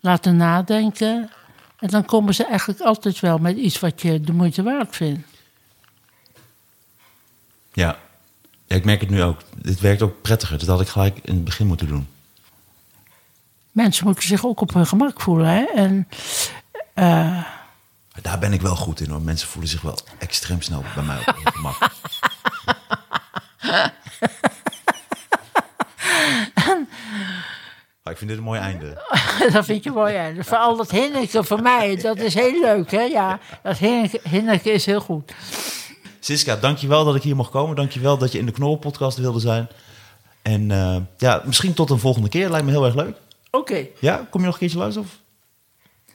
[0.01, 1.31] laten nadenken.
[1.79, 5.27] En dan komen ze eigenlijk altijd wel met iets wat je de moeite waard vindt.
[7.73, 7.99] Ja.
[8.67, 9.41] ik merk het nu ook.
[9.57, 10.59] Dit werkt ook prettiger.
[10.59, 12.07] Dat had ik gelijk in het begin moeten doen.
[13.77, 15.47] Mensen moeten zich ook op hun gemak voelen.
[15.47, 15.65] Hè?
[15.65, 16.09] En
[16.95, 19.21] Maar daar ben ik wel goed in hoor.
[19.21, 21.79] Mensen voelen zich wel extreem snel bij mij op hun gemak.
[28.03, 29.03] Maar ik vind dit een mooi einde.
[29.53, 30.15] dat vind je mooi.
[30.15, 30.45] Hè?
[30.45, 32.91] Vooral dat hinneken voor mij, dat is heel leuk.
[32.91, 33.03] Hè?
[33.03, 33.79] Ja, dat
[34.23, 35.33] hinneken is heel goed.
[36.21, 37.77] Siska, dankjewel dat ik hier mocht komen.
[37.77, 39.69] Dankjewel dat je in de Knorrel-podcast wilde zijn.
[40.43, 42.51] En eh, ja, misschien tot een volgende keer.
[42.51, 43.17] Lijkt me heel erg leuk.
[43.57, 45.09] Oké, Ja, kom je nog een keertje luisteren?
[45.09, 45.15] Of?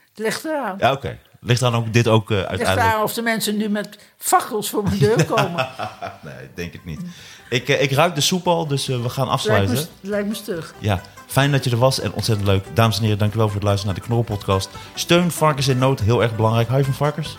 [0.08, 0.76] het ligt eraan.
[0.78, 1.18] Ja, oké.
[1.40, 2.92] Ligt dan ook dit ook eh, Het ligt uiteindelijk?
[2.92, 5.68] eraan of de mensen nu met fakkels voor mijn deur komen.
[6.22, 7.00] Nee, ik denk het niet.
[7.48, 9.74] Ik, eh, ik ruik de soep al, dus eh, we gaan lijkt, afsluiten.
[10.00, 10.74] me, lijkt me stug.
[10.78, 12.64] Ja, fijn dat je er was en ontzettend leuk.
[12.76, 14.70] Dames en heren, dankjewel voor het luisteren naar de Knorrel-podcast.
[14.94, 16.66] Steun varkens in nood, heel erg belangrijk.
[16.68, 17.36] Hou je van varkens?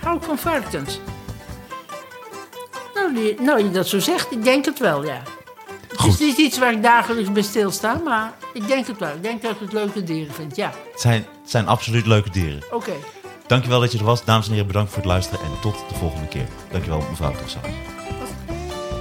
[0.00, 0.98] Hou ik van varkens?
[2.94, 5.22] Nou, nou, je dat zo zegt, ik denk het wel, ja.
[5.96, 9.08] Het is niet iets waar ik dagelijks bij stilsta, maar ik denk het wel.
[9.14, 10.72] Ik denk dat ik het leuke dieren vind, ja.
[10.92, 12.62] Het zijn, het zijn absoluut leuke dieren.
[12.70, 12.92] Oké.
[13.46, 14.24] Dankjewel dat je er was.
[14.24, 16.46] Dames en heren, bedankt voor het luisteren en tot de volgende keer.
[16.70, 17.62] Dankjewel, mevrouw Tossas.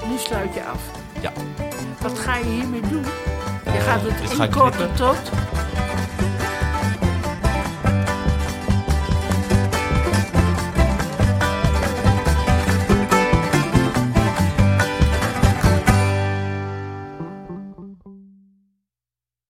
[0.10, 0.82] Nu sluit je af.
[1.22, 1.32] Ja.
[2.02, 3.06] Wat ga je hiermee doen?
[3.64, 5.18] Je Eh, gaat het ik inkorten tot...